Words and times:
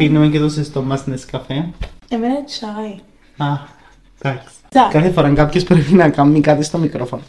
Πίνουμε 0.00 0.28
και 0.28 0.38
το 0.38 0.48
ζεστό 0.48 0.82
μας 0.82 1.06
νεσκαφέ. 1.06 1.68
Εμένα 2.08 2.44
τσάι. 2.44 2.94
Α, 3.36 3.58
εντάξει. 4.22 4.48
Τσά. 4.68 4.88
Κάθε 4.92 5.10
φορά 5.10 5.30
κάποιος 5.30 5.64
πρέπει 5.64 5.92
να 5.94 6.08
κάνει 6.08 6.40
κάτι 6.40 6.64
στο 6.64 6.78
μικρόφωνο. 6.78 7.22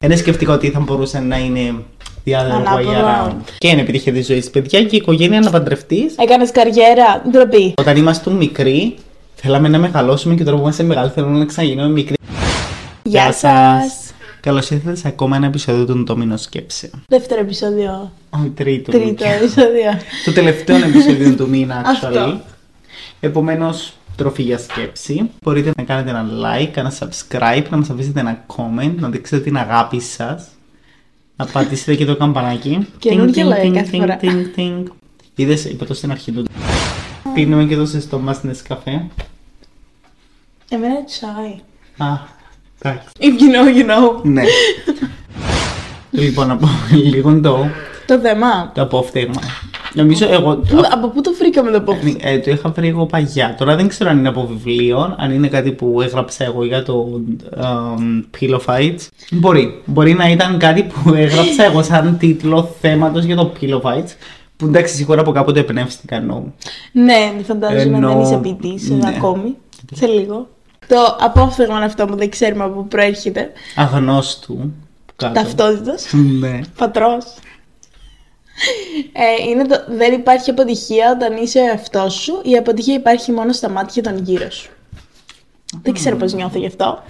Ένα 0.00 0.16
σκεφτικό 0.16 0.52
ότι 0.52 0.70
θα 0.70 0.80
μπορούσε 0.80 1.20
να 1.20 1.38
είναι 1.38 1.74
διάδεργο 2.24 2.56
Ανάποδο. 2.56 2.90
για 2.90 3.00
να. 3.00 3.36
Και 3.58 3.68
είναι 3.68 3.80
επιτυχία 3.80 4.12
της 4.12 4.26
ζωής, 4.26 4.50
παιδιά, 4.50 4.80
και 4.84 4.94
η 4.96 4.98
οικογένεια 4.98 5.40
να 5.40 5.50
παντρευτείς. 5.50 6.14
Έκανες 6.16 6.50
καριέρα, 6.50 7.22
ντροπή. 7.30 7.74
Όταν 7.76 7.96
ήμασταν 7.96 8.34
μικροί, 8.34 8.94
θέλαμε 9.34 9.68
να 9.68 9.78
μεγαλώσουμε 9.78 10.34
και 10.34 10.44
τώρα 10.44 10.56
που 10.56 10.62
είμαστε 10.62 10.82
μεγάλοι 10.82 11.10
θέλουμε 11.10 11.38
να 11.38 11.44
ξαναγίνουμε 11.44 11.88
μικροί. 11.88 12.14
Γεια 13.02 13.32
σας. 13.32 14.05
Καλώς 14.46 14.70
ήρθατε 14.70 14.96
σε 14.96 15.08
ακόμα 15.08 15.36
ένα 15.36 15.46
επεισόδιο 15.46 15.84
του 15.84 16.02
Ντόμινο 16.02 16.36
Σκέψε. 16.36 16.90
Δεύτερο 17.08 17.40
επεισόδιο. 17.40 18.12
Όχι, 18.30 18.48
τρίτο. 18.48 18.90
Τρίτο 18.90 19.24
επεισόδιο. 19.24 19.90
Το 20.24 20.32
τελευταίο 20.32 20.76
επεισόδιο 20.76 21.34
του 21.34 21.48
μήνα, 21.48 21.82
Αυτό. 21.86 22.08
actually. 22.12 22.38
Επομένως, 23.20 23.92
τροφή 24.16 24.42
για 24.42 24.58
σκέψη. 24.58 25.30
Μπορείτε 25.42 25.72
να 25.76 25.82
κάνετε 25.82 26.10
ένα 26.10 26.26
like, 26.26 26.76
ένα 26.76 26.92
subscribe, 26.98 27.64
να 27.70 27.76
μας 27.76 27.90
αφήσετε 27.90 28.20
ένα 28.20 28.44
comment, 28.46 28.94
να 28.96 29.08
δείξετε 29.08 29.42
την 29.42 29.56
αγάπη 29.56 30.00
σας. 30.00 30.46
Να 31.36 31.46
πατήσετε 31.46 31.94
και 31.94 32.04
το 32.04 32.16
καμπανάκι. 32.16 32.86
Καινούργια 32.98 33.32
Τινγκ, 33.32 33.46
λόγια 33.46 33.62
τινγκ, 33.62 33.74
κάθε 33.74 33.90
τινγκ, 33.90 34.00
φορά. 34.02 34.16
τινγκ, 34.16 34.46
τινγκ. 34.54 34.86
Είδες, 35.34 35.64
είπα 35.64 35.84
το 35.84 35.94
στην 35.94 36.10
αρχή 36.10 36.32
του. 36.32 36.44
Πίνουμε 37.34 37.64
και 37.64 37.76
το 37.76 37.84
ζεστό 37.84 38.18
μας 38.18 38.42
νεσκαφέ. 38.42 39.06
Εμένα 40.68 41.04
τσάι. 41.04 41.60
Α, 41.96 42.14
εντάξει. 42.14 42.35
If 42.82 43.34
you 43.40 43.50
know, 43.54 43.78
you 43.78 43.86
know. 43.90 44.22
Ναι. 44.22 44.42
λοιπόν, 46.10 46.50
από 46.50 46.68
λίγο 46.90 47.40
το, 47.40 47.66
Το 48.06 48.18
θέμα. 48.18 48.70
το 48.74 48.82
απόφθεγμα. 48.82 49.40
Νομίζω 49.94 50.26
εγώ. 50.30 50.54
Πού- 50.56 50.86
από 50.92 51.08
πού 51.08 51.20
το 51.20 51.32
βρήκαμε 51.38 51.70
το 51.70 51.80
πόφι. 51.80 52.16
Ε, 52.20 52.38
το 52.38 52.50
είχα 52.50 52.68
βρει 52.70 52.88
εγώ 52.88 53.06
παγιά. 53.06 53.54
Τώρα 53.58 53.76
δεν 53.76 53.88
ξέρω 53.88 54.10
αν 54.10 54.18
είναι 54.18 54.28
από 54.28 54.46
βιβλίο, 54.46 55.14
αν 55.18 55.30
είναι 55.32 55.48
κάτι 55.48 55.72
που 55.72 56.00
έγραψα 56.02 56.44
εγώ 56.44 56.64
για 56.64 56.82
το 56.82 57.20
um, 57.60 58.24
Pillow 58.40 58.58
Fights. 58.66 59.08
Μπορεί. 59.30 59.82
Μπορεί 59.84 60.12
να 60.14 60.30
ήταν 60.30 60.58
κάτι 60.58 60.82
που 60.82 61.14
έγραψα 61.14 61.64
εγώ 61.64 61.82
σαν 61.82 62.16
τίτλο 62.18 62.74
θέματος 62.80 63.24
για 63.24 63.36
το 63.36 63.52
Pillow 63.60 63.80
Fights. 63.80 64.10
Που 64.56 64.66
εντάξει, 64.66 64.94
σίγουρα 64.94 65.20
από 65.20 65.32
κάποτε 65.32 65.60
εμπνεύστηκα 65.60 66.16
εννοώ. 66.16 66.42
Ναι, 66.92 67.32
φαντάζομαι 67.46 67.96
Ενώ- 67.96 68.08
δεν 68.08 68.20
είσαι 68.20 68.36
ποιητής 68.42 68.90
ναι. 68.90 69.08
ακόμη. 69.16 69.56
Σε 69.94 70.06
λίγο. 70.06 70.48
Το 70.88 71.16
απόφθεγμα 71.20 71.76
αυτό 71.76 72.06
που 72.06 72.16
δεν 72.16 72.30
ξέρουμε 72.30 72.64
από 72.64 72.74
πού 72.74 72.88
προέρχεται. 72.88 73.52
Αγνώστου. 73.74 74.72
Κάτω. 75.16 75.40
Ταυτότητας. 75.40 76.12
Ναι. 76.12 76.60
Πατρός. 76.76 77.24
Ε, 79.12 79.48
είναι 79.50 79.66
το 79.66 79.76
δεν 79.88 80.12
υπάρχει 80.12 80.50
αποτυχία 80.50 81.10
όταν 81.10 81.36
είσαι 81.42 81.58
ο 81.58 81.64
εαυτός 81.64 82.14
σου. 82.14 82.40
Η 82.44 82.56
αποτυχία 82.56 82.94
υπάρχει 82.94 83.32
μόνο 83.32 83.52
στα 83.52 83.68
μάτια 83.68 84.02
των 84.02 84.22
γύρω 84.22 84.50
σου. 84.50 84.70
Δεν 85.82 85.92
ξέρω 85.92 86.16
πώς 86.16 86.32
νιώθω 86.32 86.58
γι' 86.58 86.66
αυτό. 86.66 87.02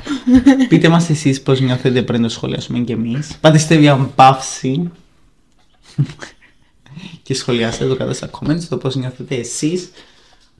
Πείτε 0.69 0.89
μας 0.89 1.11
εσείς 1.11 1.43
πώς 1.43 1.61
νιώθετε 1.61 2.03
πριν 2.03 2.23
το 2.23 2.29
σχολιάσουμε 2.29 2.79
κι 2.79 2.93
εμείς. 2.93 3.37
Πατήστε 3.41 3.77
μια 3.77 4.11
παύση 4.15 4.91
και 7.23 7.35
σχολιάστε 7.35 7.87
το 7.87 7.97
κάτω 7.97 8.13
στα 8.13 8.31
comments 8.31 8.63
το 8.69 8.77
πώς 8.77 8.95
νιώθετε 8.95 9.35
εσείς 9.35 9.91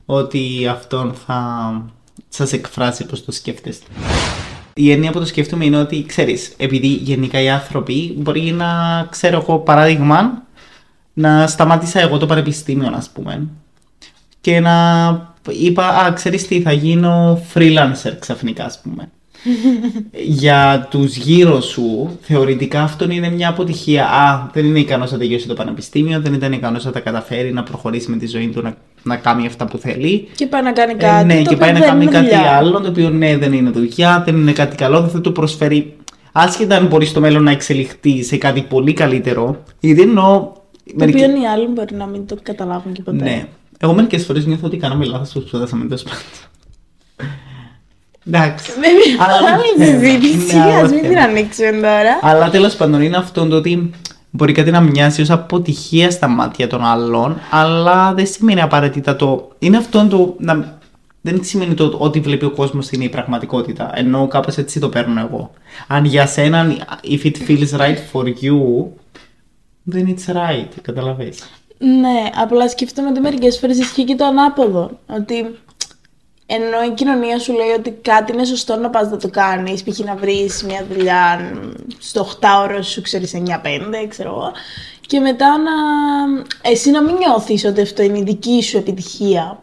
ότι 0.05 0.67
αυτόν 0.67 1.13
θα 1.13 1.71
σας 2.29 2.53
εκφράσει 2.53 3.05
πώς 3.05 3.25
το 3.25 3.31
σκέφτεστε. 3.31 3.85
Η 4.73 4.91
έννοια 4.91 5.11
που 5.11 5.19
το 5.19 5.25
σκέφτομαι 5.25 5.65
είναι 5.65 5.79
ότι, 5.79 6.05
ξέρεις, 6.07 6.53
επειδή 6.57 6.87
γενικά 6.87 7.41
οι 7.41 7.49
άνθρωποι 7.49 8.13
μπορεί 8.17 8.41
να 8.41 8.67
ξέρω 9.09 9.37
εγώ 9.37 9.59
παράδειγμα 9.59 10.43
να 11.13 11.47
σταμάτησα 11.47 11.99
εγώ 11.99 12.17
το 12.17 12.25
πανεπιστήμιο 12.25 12.91
ας 12.95 13.09
πούμε 13.09 13.47
και 14.47 14.59
να 14.59 15.35
είπα, 15.49 15.87
α, 15.87 16.13
ξέρεις 16.13 16.47
τι, 16.47 16.61
θα 16.61 16.71
γίνω 16.71 17.41
freelancer 17.53 18.13
ξαφνικά, 18.19 18.65
ας 18.65 18.81
πούμε. 18.81 19.09
Για 20.39 20.87
τους 20.89 21.15
γύρω 21.15 21.61
σου, 21.61 22.17
θεωρητικά 22.21 22.81
αυτό 22.81 23.11
είναι 23.11 23.29
μια 23.29 23.49
αποτυχία. 23.49 24.07
Α, 24.07 24.49
δεν 24.53 24.65
είναι 24.65 24.79
ικανός 24.79 25.11
να 25.11 25.17
τελειώσει 25.17 25.47
το 25.47 25.53
πανεπιστήμιο, 25.53 26.21
δεν 26.21 26.33
ήταν 26.33 26.53
ικανός 26.53 26.85
να 26.85 26.91
τα 26.91 26.99
καταφέρει, 26.99 27.53
να 27.53 27.63
προχωρήσει 27.63 28.09
με 28.09 28.17
τη 28.17 28.27
ζωή 28.27 28.47
του, 28.47 28.61
να, 28.61 28.77
να 29.03 29.15
κάνει 29.15 29.45
αυτά 29.45 29.65
που 29.65 29.77
θέλει. 29.77 30.27
Και 30.35 30.47
πάει 30.47 30.61
να 30.61 30.71
κάνει 30.71 30.91
Ε, 30.91 30.95
κάτι. 30.95 31.25
ναι, 31.25 31.33
το 31.35 31.41
και 31.41 31.45
οποίο 31.47 31.57
πάει 31.57 31.71
να 31.73 31.79
δεν 31.79 31.87
κάνει 31.87 32.03
είναι 32.03 32.11
κάτι 32.11 32.25
δουλειά. 32.25 32.51
άλλο, 32.51 32.81
το 32.81 32.87
οποίο 32.89 33.09
ναι, 33.09 33.37
δεν 33.37 33.53
είναι 33.53 33.69
δουλειά, 33.69 34.21
δεν 34.25 34.35
είναι 34.37 34.51
κάτι 34.51 34.75
καλό, 34.75 34.99
δεν 35.01 35.09
θα 35.09 35.21
του 35.21 35.31
προσφέρει. 35.31 35.95
Άσχετα 36.31 36.75
αν 36.75 36.85
μπορεί 36.87 37.05
στο 37.05 37.19
μέλλον 37.19 37.43
να 37.43 37.51
εξελιχθεί 37.51 38.23
σε 38.23 38.37
κάτι 38.37 38.61
πολύ 38.61 38.93
καλύτερο, 38.93 39.63
γιατί 39.79 40.01
εννοώ. 40.01 40.39
Το 40.39 40.93
μερικοί- 40.95 41.23
οποίο 41.23 41.41
οι 41.41 41.45
άλλοι 41.45 41.67
μπορεί 41.67 41.95
να 41.95 42.05
μην 42.05 42.27
το 42.27 42.37
καταλάβουν 42.43 42.93
και 42.93 43.01
ποτέ. 43.01 43.23
ναι. 43.23 43.45
Εγώ 43.79 43.93
μερικές 43.93 44.25
φορές 44.25 44.45
νιώθω 44.45 44.65
ότι 44.67 44.77
κάναμε 44.77 45.05
λάθος 45.05 45.31
που 45.33 45.39
σπουδάσαμε 45.47 45.83
τέλος 45.85 46.03
πάντων. 46.03 46.19
Εντάξει. 48.27 48.71
Δεν 48.79 48.91
είναι 48.91 49.23
Άλλο 49.23 49.47
άλλη 49.53 49.85
θέμα. 49.91 49.99
συζήτηση. 49.99 50.55
Ναι, 50.55 50.61
άλλο 50.63 50.85
Α 50.85 50.89
μην 50.89 50.99
την 51.01 51.09
θέμα. 51.09 51.21
ανοίξουμε 51.21 51.69
τώρα. 51.71 52.19
Αλλά 52.21 52.49
τέλος 52.49 52.75
πάντων 52.75 53.01
είναι 53.01 53.17
αυτό 53.17 53.45
το 53.47 53.55
ότι 53.55 53.89
μπορεί 54.37 54.51
κάτι 54.53 54.71
να 54.71 54.81
μοιάζει 54.81 55.21
ως 55.21 55.29
αποτυχία 55.29 56.11
στα 56.11 56.27
μάτια 56.27 56.67
των 56.67 56.85
άλλων, 56.85 57.37
αλλά 57.49 58.13
δεν 58.13 58.27
σημαίνει 58.27 58.61
απαραίτητα 58.61 59.15
το. 59.15 59.51
Είναι 59.59 59.77
αυτό 59.77 60.07
το. 60.07 60.35
Να... 60.39 60.79
Δεν 61.21 61.43
σημαίνει 61.43 61.73
το 61.73 61.95
ότι 61.97 62.19
βλέπει 62.19 62.45
ο 62.45 62.51
κόσμος 62.51 62.89
είναι 62.91 63.03
η 63.03 63.09
πραγματικότητα. 63.09 63.91
Ενώ 63.93 64.27
κάπως 64.27 64.57
έτσι 64.57 64.79
το 64.79 64.89
παίρνω 64.89 65.19
εγώ. 65.19 65.51
Αν 65.87 66.05
για 66.05 66.27
σένα, 66.27 66.67
if 67.03 67.25
it 67.25 67.35
feels 67.47 67.79
right 67.79 67.97
for 68.13 68.23
you, 68.23 68.85
then 69.93 70.05
it's 70.05 70.33
right. 70.33 70.69
Καταλαβες. 70.81 71.43
Ναι, 71.77 72.29
απλά 72.41 72.69
σκέφτομαι 72.69 73.09
ότι 73.09 73.19
μερικές 73.19 73.57
φορές 73.59 73.77
ισχύει 73.77 74.03
και 74.03 74.15
το 74.15 74.25
ανάποδο. 74.25 74.99
Ότι 75.19 75.55
ενώ 76.49 76.83
η 76.83 76.93
κοινωνία 76.93 77.39
σου 77.39 77.53
λέει 77.53 77.69
ότι 77.77 77.91
κάτι 78.01 78.33
είναι 78.33 78.45
σωστό 78.45 78.75
να 78.75 78.89
πας 78.89 79.09
να 79.09 79.17
το 79.17 79.29
κάνεις, 79.29 79.83
π.χ. 79.83 79.99
να 79.99 80.15
βρεις 80.15 80.63
μια 80.63 80.85
δουλειά 80.91 81.51
στο 81.99 82.27
8ωρο 82.41 82.79
σου, 82.81 83.01
ξέρεις, 83.01 83.33
9-5, 83.35 83.41
ξέρω 84.07 84.29
εγώ, 84.29 84.51
και 85.07 85.19
μετά 85.19 85.57
να... 85.57 85.71
εσύ 86.61 86.91
να 86.91 87.01
μην 87.03 87.15
νιώθεις 87.15 87.65
ότι 87.65 87.81
αυτό 87.81 88.01
είναι 88.01 88.17
η 88.17 88.23
δική 88.23 88.63
σου 88.63 88.77
επιτυχία. 88.77 89.59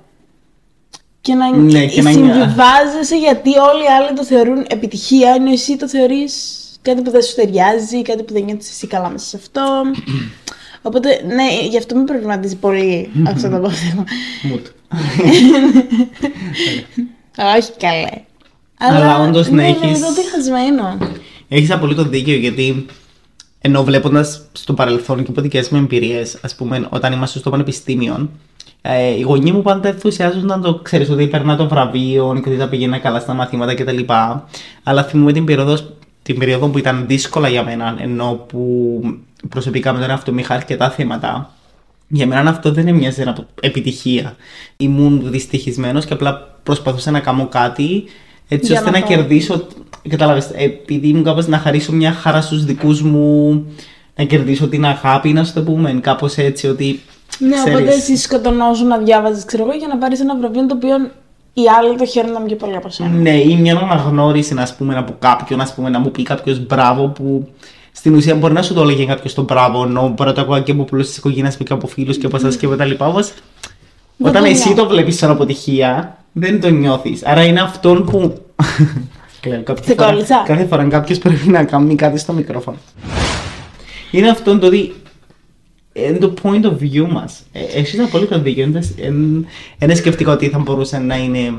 Και 1.21 1.34
να, 1.34 1.56
Ναι, 1.56 1.87
και 1.87 2.03
να 2.03 2.11
νιά- 2.11 2.34
συμβιβάζεσαι 2.34 3.16
γιατί 3.16 3.51
όλοι 3.59 3.83
οι 3.83 3.89
άλλοι 4.01 4.16
το 4.16 4.25
θεωρούν 4.25 4.65
επιτυχία, 4.69 5.31
ενώ 5.31 5.51
εσύ 5.51 5.77
το 5.77 5.89
θεωρείς 5.89 6.59
κάτι 6.83 7.03
που 7.03 7.11
δεν 7.11 7.22
σου 7.22 7.34
ταιριάζει, 7.34 8.03
κάτι 8.03 8.22
που 8.22 8.33
δεν 8.33 8.45
νιώθεις 8.45 8.71
εσύ 8.71 8.87
καλά 8.87 9.09
μέσα 9.09 9.27
σε 9.27 9.37
αυτό. 9.37 9.83
Οπότε, 10.87 11.09
ναι, 11.27 11.66
γι' 11.69 11.77
αυτό 11.78 11.95
με 11.97 12.05
προβληματίζει 12.05 12.56
πολύ 12.56 13.11
αυτό 13.33 13.49
το 13.49 13.56
απόφθεγμα. 13.56 14.05
Μουτ. 14.94 15.84
Όχι 17.56 17.71
καλέ. 17.78 18.06
Αλλά 18.78 19.19
όντως 19.19 19.49
να 19.49 19.55
ναι, 19.56 19.66
έχεις- 19.66 19.82
Είναι 19.82 19.93
λίγο 19.93 20.12
διχασμένο. 20.12 20.99
Έχεις 21.49 21.71
απολύτως 21.71 22.09
δίκιο 22.09 22.34
γιατί 22.37 22.87
ενώ 23.60 23.84
βλέποντας 23.84 24.43
στο 24.53 24.72
παρελθόν 24.75 25.22
και 25.25 25.31
από 25.31 25.41
δικές 25.41 25.69
μου 25.69 25.78
εμπειρίες, 25.78 26.38
ας 26.43 26.54
πούμε, 26.54 26.87
όταν 26.91 27.12
ήμασταν 27.12 27.41
στο 27.41 27.50
πανεπιστήμιο, 27.50 28.28
ε, 28.83 29.09
οι 29.10 29.21
γονείς 29.21 29.53
μου 29.53 29.62
πάντα 29.62 29.88
ενθουσιάζονταν 29.88 30.62
το 30.62 30.75
ξέρεις 30.75 31.10
ότι 31.10 31.27
παίρνα 31.27 31.56
το 31.56 31.69
βραβείο 31.69 32.41
και 32.44 32.49
ότι 32.49 32.59
τα 32.59 32.69
πήγαινα 32.69 32.99
καλά 32.99 33.21
στα 33.21 33.34
μαθήματα 33.34 33.75
κτλ. 33.75 33.99
Αλλά 34.83 35.04
θυμούμαι 35.04 35.33
την 35.33 35.44
περίοδο, 35.44 35.78
την 36.22 36.38
περίοδο 36.38 36.69
που 36.69 36.78
ήταν 36.78 37.04
δύσκολα 37.06 37.49
για 37.49 37.62
μένα, 37.62 37.97
ενώ 38.00 38.44
που 38.49 39.00
προσωπικά 39.49 39.93
με 39.93 40.00
τον 40.00 40.10
εαυτό 40.10 40.33
μου 40.33 40.38
είχα 40.38 40.54
αρκετά 40.54 40.91
θέματα. 40.91 41.50
Για 42.09 42.26
μένα 42.26 42.50
αυτό 42.50 42.72
δεν 42.72 42.87
είναι 42.87 42.98
μια 42.98 43.12
από 43.26 43.44
επιτυχία. 43.60 44.37
Ήμουν 44.76 45.31
δυστυχισμένος 45.31 46.04
και 46.04 46.12
απλά 46.12 46.59
προσπαθούσα 46.62 47.10
να 47.10 47.20
κάνω 47.20 47.47
κάτι 47.47 48.04
έτσι 48.48 48.72
Για 48.72 48.78
ώστε 48.78 48.91
να 48.91 48.98
να, 48.98 49.04
το- 49.06 49.12
κερδίσω. 49.12 49.66
Κατάλαβες, 50.09 50.50
επειδή 50.54 51.09
ήμουν 51.09 51.25
κάπως 51.25 51.47
να 51.47 51.59
χαρίσω 51.59 51.92
μια 51.92 52.12
χαρά 52.12 52.41
στους 52.41 52.65
δικούς 52.65 53.03
μου, 53.03 53.65
να 54.16 54.25
κερδίσω 54.25 54.69
την 54.69 54.84
αγάπη, 54.84 55.32
να 55.32 55.44
σου 55.44 55.53
το 55.53 55.62
πούμε. 55.62 55.92
Κάπως 55.92 56.37
έτσι 56.37 56.66
ότι. 56.66 57.00
Ναι, 57.38 57.54
ξέρεις, 57.54 57.78
οπότε 57.78 57.94
εσύ 57.97 58.16
σκοτωνόσου 58.16 58.86
να 58.86 58.98
διάβαζες, 58.98 59.44
ξέρω 59.44 59.62
εγώ, 59.62 59.72
για 59.72 59.88
να 59.88 59.97
πάρεις 59.97 60.21
ένα 60.21 60.36
βραβείο 60.36 60.66
το 60.66 60.74
οποίο 60.74 60.97
οι 61.54 61.62
άλλοι 61.78 61.97
το 61.98 62.06
χαίρονταν 62.06 62.45
πιο 62.45 62.56
πολύ 62.56 62.77
από 62.77 62.89
σένα. 62.89 63.09
Ναι, 63.09 63.41
ή 63.41 63.56
μια 63.56 63.77
αναγνώριση, 63.77 64.54
να 64.54 64.68
πούμε, 64.78 64.97
από 64.97 65.15
κάποιον, 65.18 65.60
ας 65.60 65.74
πούμε, 65.74 65.89
να 65.91 65.98
μου 65.98 66.10
πει 66.10 66.22
κάποιος 66.22 66.66
μπράβο 66.66 67.06
που 67.09 67.48
στην 67.96 68.14
ουσία 68.14 68.34
μπορεί 68.34 68.52
να 68.52 68.62
σου 68.62 68.74
το 68.74 68.80
έλεγε 68.82 69.04
κάποιος 69.04 69.34
το 69.34 69.42
μπράβο, 69.42 69.82
ενώ 69.84 70.08
μπορεί 70.08 70.28
να 70.28 70.34
το 70.34 70.41
ακούω 70.41 70.60
και 70.60 70.72
από 70.72 70.84
πολλούς 70.84 71.06
της 71.06 71.16
οικογένειας 71.16 71.56
και 71.56 71.72
από 71.72 71.86
φίλους 71.86 72.18
και 72.18 72.26
από 72.26 72.36
εσάς 72.36 72.56
και 72.56 72.66
από 72.66 72.76
τα 72.76 72.84
λοιπά. 72.84 73.06
Όμως, 73.06 73.32
Δεν 74.16 74.28
όταν 74.30 74.42
το 74.42 74.48
εσύ 74.48 74.66
νιώθω. 74.68 74.82
το 74.82 74.88
βλέπεις 74.88 75.16
σαν 75.16 75.30
αποτυχία, 75.30 76.18
δεν 76.32 76.60
το 76.60 76.68
νιώθεις. 76.70 77.24
Άρα 77.24 77.44
είναι 77.44 77.60
αυτόν 77.60 78.04
που. 78.04 78.34
Κλαίω, 79.41 79.62
κάποια 79.62 79.84
Σε 79.84 79.94
φορά- 79.94 80.10
κόλλησα. 80.10 80.42
Κάθε 80.46 80.64
φορά 80.66 80.84
κάποιος 80.84 81.18
πρέπει 81.18 81.48
να 81.48 81.64
κάνει 81.64 81.94
κάτι 81.94 82.18
στο 82.18 82.32
μικρόφωνο. 82.32 82.76
Είναι 84.10 84.28
αυτόν 84.30 84.60
το 84.60 84.66
ότι. 84.66 84.94
Είναι 85.92 86.18
το 86.18 86.34
point 86.42 86.64
of 86.64 86.72
view 86.80 87.06
μας. 87.10 87.42
Έχεις 87.52 88.00
απόλυτο 88.00 88.38
δίκιο. 88.41 88.82
Είναι 89.78 89.94
σκεφτικό 89.94 90.32
ότι 90.32 90.48
θα 90.48 90.58
μπορούσε 90.58 90.98
να 90.98 91.16
είναι 91.16 91.54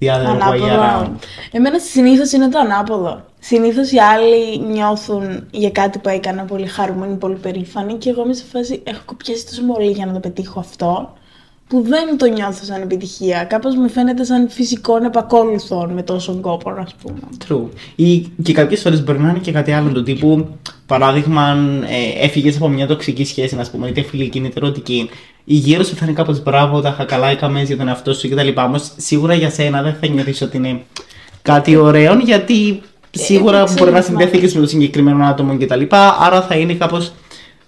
διάδεργο 0.00 0.32
ή 0.32 0.40
Ανάποδο. 0.40 0.66
around. 0.66 1.10
Εμένα 1.52 1.78
συνήθως 1.78 2.32
είναι 2.32 2.48
το 2.48 2.58
ανάποδο. 2.58 3.24
Συνήθως 3.38 3.90
οι 3.92 3.98
άλλοι 3.98 4.58
νιώθουν 4.58 5.46
για 5.50 5.70
κάτι 5.70 5.98
που 5.98 6.08
έκανα 6.08 6.44
πολύ 6.44 6.66
χαρούμενοι, 6.66 7.16
πολύ 7.16 7.34
περήφανοι 7.36 7.94
και 7.94 8.10
εγώ 8.10 8.22
είμαι 8.22 8.32
σε 8.34 8.44
φάση 8.44 8.82
έχω 8.84 9.00
κοπιάσει 9.04 9.46
τόσο 9.46 9.62
πολύ 9.62 9.90
για 9.90 10.06
να 10.06 10.12
το 10.12 10.20
πετύχω 10.20 10.60
αυτό 10.60 11.12
που 11.70 11.82
δεν 11.82 12.18
το 12.18 12.26
νιώθω 12.26 12.64
σαν 12.64 12.82
επιτυχία. 12.82 13.44
Κάπως 13.44 13.74
μου 13.74 13.88
φαίνεται 13.88 14.24
σαν 14.24 14.48
φυσικών 14.48 15.04
επακόλουθων 15.04 15.90
με 15.90 16.02
τόσον 16.02 16.40
κόπο, 16.40 16.70
ας 16.70 16.94
πούμε. 17.02 17.18
True. 17.48 17.68
Ή 17.94 18.18
και 18.42 18.52
κάποιες 18.52 18.80
φορές 18.80 19.04
μπορεί 19.04 19.18
να 19.18 19.28
είναι 19.28 19.38
και 19.38 19.52
κάτι 19.52 19.72
άλλο 19.72 19.92
του 19.92 20.02
τύπου, 20.02 20.48
παράδειγμα, 20.86 21.42
αν 21.42 21.82
ε, 21.82 22.24
έφυγες 22.24 22.56
από 22.56 22.68
μια 22.68 22.86
τοξική 22.86 23.24
σχέση, 23.24 23.54
να 23.56 23.64
πούμε, 23.70 23.88
είτε 23.88 24.02
φιλική 24.02 24.38
είτε 24.38 24.50
ερωτική. 24.54 25.10
Η 25.44 25.54
γύρω 25.54 25.82
σου 25.82 25.94
θα 25.94 26.04
είναι 26.04 26.14
κάπως 26.14 26.42
μπράβο, 26.42 26.80
τα 26.80 26.88
είχα 26.88 27.04
καλά 27.04 27.28
έκαμες 27.28 27.66
για 27.66 27.76
τον 27.76 27.88
εαυτό 27.88 28.14
σου 28.14 28.28
κτλ. 28.28 28.48
Όμως 28.56 28.92
σίγουρα 28.96 29.34
για 29.34 29.50
σένα 29.50 29.82
δεν 29.82 29.96
θα 30.00 30.06
νιώθεις 30.06 30.42
ότι 30.42 30.56
είναι 30.56 30.80
κάτι 31.42 31.76
ωραίο, 31.76 32.18
γιατί 32.18 32.82
σίγουρα 33.10 33.56
εντάξει, 33.56 33.74
μπορεί 33.78 33.90
να 33.90 33.96
ναι. 33.96 34.04
συνδέθηκες 34.04 34.54
με 34.54 34.60
το 34.60 34.66
συγκεκριμένο 34.66 35.24
άτομο 35.24 35.56
κτλ. 35.58 35.82
Άρα 36.20 36.42
θα 36.42 36.54
είναι 36.54 36.74
κάπως. 36.74 37.12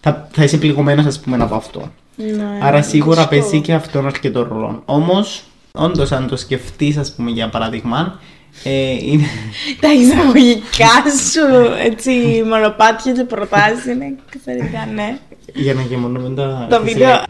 Θα, 0.01 0.29
θα 0.33 0.45
είσαι 0.45 0.57
πληγωμένος, 0.57 1.07
ας 1.07 1.21
πούμε, 1.21 1.37
από 1.43 1.55
αυτό. 1.55 1.91
Ναι, 2.17 2.59
Άρα 2.61 2.83
σίγουρα 2.83 3.15
σωστό. 3.21 3.29
παίζει 3.31 3.61
και 3.61 3.73
αυτόν 3.73 4.07
αρκετό 4.07 4.43
ρόλο. 4.43 4.83
Όμως, 4.85 5.43
όντως, 5.73 6.13
αν 6.13 6.29
το 6.29 6.37
σκεφτείς, 6.37 6.97
ας 6.97 7.13
πούμε, 7.13 7.31
για 7.31 7.49
παράδειγμα, 7.49 8.21
ε, 8.65 8.91
είναι. 8.91 9.27
Τα 9.81 9.93
εισαγωγικά 9.93 11.11
σου, 11.31 11.75
έτσι, 11.85 12.43
μονοπάτια 12.49 13.13
και 13.13 13.25
προτάσεις 13.25 13.85
είναι 13.87 14.17
εξαιρετικά, 14.35 14.89
ναι. 14.95 15.19
για 15.55 15.75
να 15.75 15.83
γεμονούμε 15.83 16.35
τα. 16.35 16.67
Το 16.71 16.77
τα 16.77 16.83
βίντεο. 16.83 16.93
σειρά. 16.93 17.23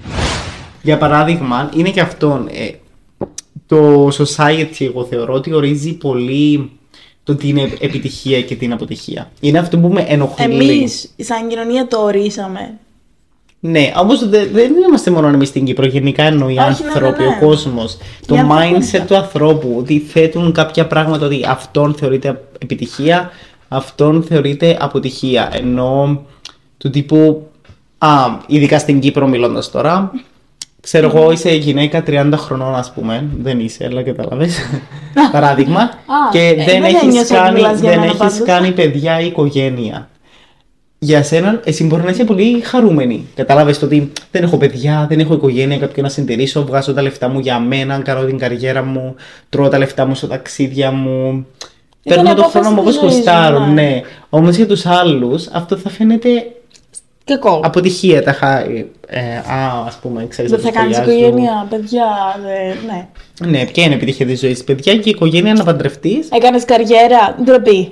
Για 0.83 0.99
παράδειγμα, 0.99 1.71
είναι 1.77 1.91
και 1.91 2.01
αυτόν. 2.01 2.49
Ε, 2.53 2.71
το 3.67 4.09
society, 4.09 4.81
εγώ 4.81 5.05
θεωρώ 5.05 5.35
ότι 5.35 5.53
ορίζει 5.53 5.93
πολύ 5.93 6.71
το 7.25 7.35
τι 7.35 7.49
είναι 7.49 7.73
επιτυχία 7.81 8.43
και 8.43 8.55
τι 8.55 8.65
είναι 8.65 8.75
αποτυχία. 8.75 9.31
Είναι 9.41 9.59
αυτό 9.59 9.79
που 9.79 9.89
με 9.89 10.05
ενοχλεί. 10.09 10.47
λίγο. 10.47 10.73
Εμείς, 10.73 11.15
σαν 11.19 11.49
κοινωνία, 11.49 11.89
το 11.89 11.99
ορίσαμε. 11.99 12.79
Ναι, 13.65 13.93
όμως 13.97 14.29
δεν 14.29 14.49
δεν 14.53 14.73
είμαστε 14.89 15.11
μόνο 15.11 15.29
εμείς 15.29 15.49
στην 15.49 15.65
Κύπρο. 15.65 15.87
Γενικά 15.87 16.23
εννοεί 16.23 16.55
οι 16.55 16.59
Όχι, 16.59 16.83
ναι, 16.83 16.89
άνθρωποι, 16.89 17.23
ναι, 17.23 17.29
ναι. 17.29 17.35
ο 17.35 17.47
κόσμος. 17.47 17.97
Το 18.27 18.35
Η 18.35 18.39
mindset 18.39 18.45
ανθρωπότητα. 18.75 19.05
του 19.05 19.17
ανθρώπου. 19.17 19.75
Ότι 19.79 19.99
θέτουν 19.99 20.53
κάποια 20.53 20.87
πράγματα 20.87 21.27
ότι 21.27 21.45
αυτόν 21.49 21.95
θεωρείται 21.95 22.41
επιτυχία, 22.59 23.31
αυτόν 23.69 24.23
θεωρείται 24.23 24.77
αποτυχία. 24.81 25.49
Ενώ 25.53 26.23
του 26.79 26.91
τύπου. 26.91 27.47
Α, 27.99 28.09
ειδικά 28.47 28.79
στην 28.79 29.01
Κύπρο 29.01 29.27
μιλώντας 29.29 29.71
τώρα. 29.71 30.11
Ξέρω 30.81 31.07
εγώ, 31.15 31.31
είσαι 31.33 31.51
γυναίκα 31.55 32.03
30 32.07 32.31
χρονών, 32.37 32.75
ας 32.75 32.93
πούμε. 32.93 33.25
Δεν 33.39 33.61
είσαι, 33.61 33.85
αλλά 33.91 34.03
κατάλαβες. 34.03 34.59
Παράδειγμα. 35.33 35.91
και 36.33 36.39
ε, 36.39 36.55
δεν 36.55 36.65
δεν 36.65 36.83
έχεις 36.83 37.03
ένιωσα 37.03 37.35
ότι 37.35 37.45
κάνει, 37.45 37.53
μιλάς 37.61 37.81
για 37.81 37.91
δεν 37.91 37.99
μένα 37.99 38.11
έχεις 38.11 38.19
πάντως. 38.19 38.43
κάνει 38.47 38.71
παιδιά 38.73 39.21
ή 39.21 39.27
οικογένεια 39.27 40.09
για 41.05 41.23
σένα, 41.23 41.61
εσύ 41.65 41.85
μπορεί 41.85 42.03
να 42.03 42.11
είσαι 42.11 42.25
πολύ 42.25 42.61
χαρούμενη. 42.61 43.27
Κατάλαβες 43.35 43.79
το 43.79 43.87
ότι 43.87 44.13
δεν 44.31 44.43
έχω 44.43 44.57
παιδιά, 44.57 45.07
δεν 45.09 45.21
έχω 45.21 45.35
οικογένεια, 45.35 45.79
κάποιον 45.79 46.05
να 46.05 46.11
συντηρήσω, 46.11 46.65
βγάζω 46.65 46.93
τα 46.95 47.03
λεφτά 47.03 47.29
μου 47.29 47.39
για 47.39 47.59
μένα, 47.59 47.99
κάνω 47.99 48.25
την 48.25 48.39
καριέρα 48.39 48.83
μου, 48.85 49.15
τρώω 49.49 49.69
τα 49.69 49.79
λεφτά 49.79 50.07
μου 50.07 50.15
στα 50.15 50.29
ταξίδια 50.29 50.91
μου. 50.91 51.47
Ήταν 52.03 52.25
Παίρνω 52.25 52.35
τον 52.35 52.39
απόφαση 52.45 52.59
χρόνο 52.65 52.71
μου 52.71 52.81
όπως 52.81 52.93
της 52.93 53.01
ζωής 53.01 53.13
μου, 53.13 53.19
γουστάρω, 53.19 53.59
ναι. 53.59 53.73
ναι. 53.83 54.01
Όμως 54.29 54.57
για 54.57 54.67
τους 54.67 54.87
άλλους 54.87 55.47
αυτό 55.47 55.77
θα 55.77 55.91
φαίνεται 55.91 56.29
Κακό. 57.25 57.61
αποτυχία. 57.65 58.23
Τα 58.23 58.33
χα... 58.33 58.59
ε, 59.07 59.37
α, 59.37 59.85
ας 59.87 59.99
πούμε, 60.03 60.27
ξέρεις. 60.29 60.51
Δεν 60.51 60.61
θα 60.61 60.71
κάνεις 60.71 60.99
οικογένεια, 60.99 61.67
παιδιά, 61.71 62.07
δε- 62.45 62.93
ναι. 62.93 63.09
Ναι, 63.51 63.65
ποια 63.67 63.85
είναι 63.85 63.93
η 63.93 63.97
επιτυχία 63.97 64.27
της 64.27 64.41
ζωής, 64.41 64.65
παιδιά 64.65 64.93
και 64.93 65.09
η 65.09 65.11
οικογένεια 65.11 65.53
να 65.53 65.65
παντρευτείς. 65.65 66.29
Έκανες 66.31 66.65
καριέρα, 66.65 67.37
ντροπή. 67.45 67.91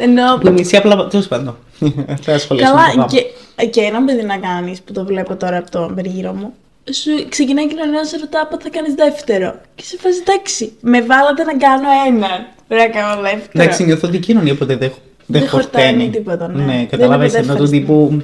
Ενώ 0.00 0.38
Που 0.40 0.46
είναι 0.48 0.60
εσύ 0.60 0.76
απλά. 0.76 1.06
Τέλος 1.06 1.28
πάντων. 1.28 1.56
Θα 2.22 2.34
ασχοληθούμε. 2.34 2.80
Καλά, 2.94 3.06
και, 3.06 3.66
και 3.66 3.80
ένα 3.80 4.02
παιδί 4.04 4.22
να 4.22 4.36
κάνεις 4.38 4.80
που 4.80 4.92
το 4.92 5.04
βλέπω 5.04 5.36
τώρα 5.36 5.56
από 5.58 5.70
το 5.70 5.92
περίγυρο 5.94 6.32
μου. 6.32 6.52
Σου 6.92 7.28
ξεκινάει 7.28 7.64
η 7.64 7.68
κοινωνία 7.68 7.90
να 7.98 8.04
σε 8.04 8.16
ρωτά 8.20 8.46
πότε 8.50 8.62
θα 8.62 8.68
κάνεις 8.70 8.94
δεύτερο. 8.94 9.54
Και 9.74 9.82
σε 9.84 9.96
φάση 10.00 10.18
εντάξει, 10.26 10.72
με 10.80 11.02
βάλατε 11.02 11.44
να 11.44 11.56
κάνω 11.56 11.88
έναν. 12.06 12.46
Πρέπει 12.68 12.92
να 12.94 13.00
κάνω 13.00 13.22
δεύτερο. 13.22 13.50
Εντάξει, 13.64 13.84
νιώθω 13.84 14.08
ότι 14.08 14.16
η 14.16 14.20
κοινωνία 14.20 14.54
ποτέ 14.54 14.76
δεν, 14.76 14.90
δεν 15.26 15.40
Δεν 15.40 15.48
χορταίνει 15.48 15.84
χορταίνει. 15.86 16.10
τίποτα, 16.10 16.48
ναι. 16.48 16.64
Ναι, 16.64 16.72
Δεν 16.72 16.88
καταλάβες 16.88 17.28
είναι 17.30 17.38
ενώ 17.38 17.52
ποτέ 17.52 17.64
του 17.64 17.70
τύπου. 17.70 18.22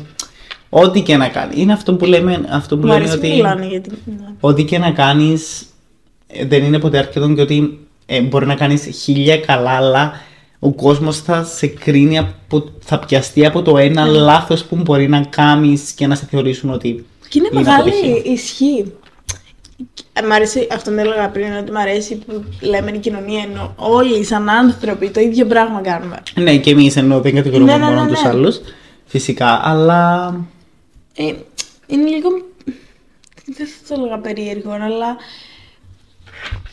Ό,τι 0.69 1.01
και 1.01 1.17
να 1.17 1.29
κάνει. 1.29 1.53
Είναι 1.57 1.73
αυτό 1.73 1.95
που 1.95 2.05
λέμε, 2.05 2.41
αυτό 2.51 2.77
που 2.79 2.87
Μου 2.87 2.93
λέμε 2.93 2.99
αρέσει 3.05 3.19
που 3.19 3.27
ότι. 3.27 3.35
μιλάνε 3.35 3.67
γιατί. 3.67 3.91
ναι. 4.05 4.27
Ό,τι 4.41 4.65
και 4.65 4.79
να 4.79 4.91
κάνεις 4.91 5.67
δεν 6.47 6.65
είναι 6.65 6.79
ποτέ 6.79 6.99
αρκετό 6.99 7.29
και 7.35 7.41
ότι 7.41 7.79
ε, 8.07 8.21
μπορεί 8.21 8.47
να 8.47 8.55
κάνεις 8.55 8.89
χίλια 9.03 9.39
καλά, 9.39 9.71
αλλά 9.71 10.13
ο 10.59 10.73
κόσμος 10.73 11.21
θα 11.21 11.45
σε 11.45 11.67
κρίνει, 11.67 12.19
από, 12.19 12.65
θα 12.81 12.99
πιαστεί 12.99 13.47
από 13.47 13.63
το 13.63 13.79
ένα 13.79 14.05
Ναι. 14.05 14.11
λάθος 14.19 14.65
που 14.65 14.77
μπορεί 14.77 15.09
να 15.09 15.21
κάνεις 15.21 15.93
και 15.93 16.07
να 16.07 16.15
σε 16.15 16.27
θεωρήσουν 16.31 16.71
ότι. 16.71 17.07
Και 17.29 17.39
είναι, 17.39 17.49
μεγάλη 17.53 17.91
αποτυχία. 17.91 18.33
ισχύ. 18.33 18.93
Ε, 20.13 20.23
Μ' 20.27 20.33
αρέσει, 20.33 20.67
αυτό 20.73 20.91
που 20.91 20.99
έλεγα 20.99 21.29
πριν, 21.29 21.57
ότι 21.57 21.73
μ' 21.73 21.77
αρέσει 21.77 22.17
που 22.17 22.45
λέμε 22.61 22.91
η 22.91 22.99
κοινωνία 22.99 23.43
ενώ 23.43 23.75
όλοι 23.77 24.25
σαν 24.25 24.49
άνθρωποι 24.49 25.11
το 25.11 25.21
ίδιο 25.21 25.47
πράγμα 25.47 25.81
κάνουμε. 25.81 26.23
Ναι, 26.35 26.57
και 26.57 26.71
εμείς 26.71 26.97
ενώ 26.97 27.21
δεν 27.21 27.35
κατηγορούμε 27.35 27.73
Ναι, 27.73 27.79
ναι, 27.79 27.85
μόνο 27.85 28.03
ναι, 28.05 28.09
τους 28.11 28.23
ναι. 28.23 28.29
άλλους. 28.29 28.61
Φυσικά, 29.07 29.61
αλλά. 29.65 30.35
Ε, 31.17 31.33
είναι 31.87 32.09
λίγο. 32.09 32.29
Δεν 33.57 33.67
θα 33.67 33.95
το 33.95 34.01
έλεγα 34.01 34.19
περίεργο, 34.19 34.71
αλλά. 34.73 35.17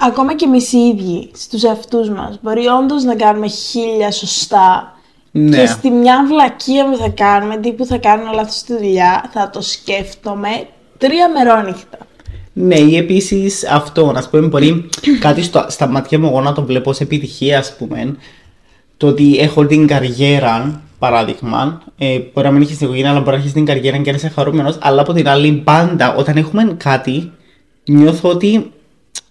Ακόμα 0.08 0.36
και 0.36 0.46
εμείς 0.46 0.74
οι 0.74 0.78
ίδιοι 0.78 1.30
στους 1.34 1.64
εαυτούς 1.64 2.10
μας 2.10 2.40
μπορεί 2.42 2.66
όντως 2.68 3.04
να 3.04 3.16
κάνουμε 3.16 3.48
χίλια 3.48 4.12
σωστά 4.12 4.98
Ναι. 5.32 5.58
και 5.58 5.66
στη 5.66 5.90
μια 5.90 6.26
βλακεία 6.28 6.90
που 6.90 6.98
θα 6.98 7.10
κάνουμε, 7.10 7.58
τύπου 7.58 7.86
θα 7.86 7.98
κάνουμε 7.98 8.34
λάθος 8.34 8.56
στη 8.56 8.74
δουλειά, 8.74 9.30
θα 9.34 9.50
το 9.50 9.62
σκέφτομαι 9.62 10.50
τρία 10.98 11.30
μερόνυχτα. 11.30 11.98
Ναι, 12.54 12.76
ή 12.76 12.98
επίσης 12.98 13.68
αυτό, 13.68 14.12
να 14.12 14.24
πούμε, 14.30 14.48
μπορεί 14.48 14.90
κάτι 15.20 15.42
στο, 15.42 15.66
στα 15.68 15.88
μάτια 15.88 16.20
μου 16.20 16.28
εγώ 16.28 16.42
να 16.42 16.54
το 16.54 16.64
βλέπω 16.64 16.94
σε 16.94 17.04
επιτυχία, 17.04 17.60
ας 17.60 17.76
πούμε. 17.78 18.16
Το 18.98 19.08
ότι 19.08 19.38
έχω 19.38 19.66
την 19.66 19.88
καριέρα, 19.88 20.82
παράδειγμα. 21.00 21.82
Ε, 21.98 22.20
μπορεί 22.34 22.48
να 22.48 22.54
μην 22.54 22.62
έχεις 22.62 22.78
την 22.78 22.86
οικογένεια, 22.86 23.12
αλλά 23.12 23.20
μπορεί 23.20 23.36
να 23.36 23.42
έχεις 23.42 23.54
την 23.54 23.66
καριέρα 23.66 23.98
και 23.98 24.12
να 24.12 24.18
είσαι 24.18 24.30
χαρούμενος. 24.30 24.78
Αλλά 24.82 25.02
από 25.02 25.14
την 25.14 25.28
άλλη, 25.28 25.52
πάντα 25.52 26.16
όταν 26.16 26.38
έχουμε 26.38 26.76
κάτι, 26.78 27.32
νιώθω 27.86 28.30
ότι 28.30 28.72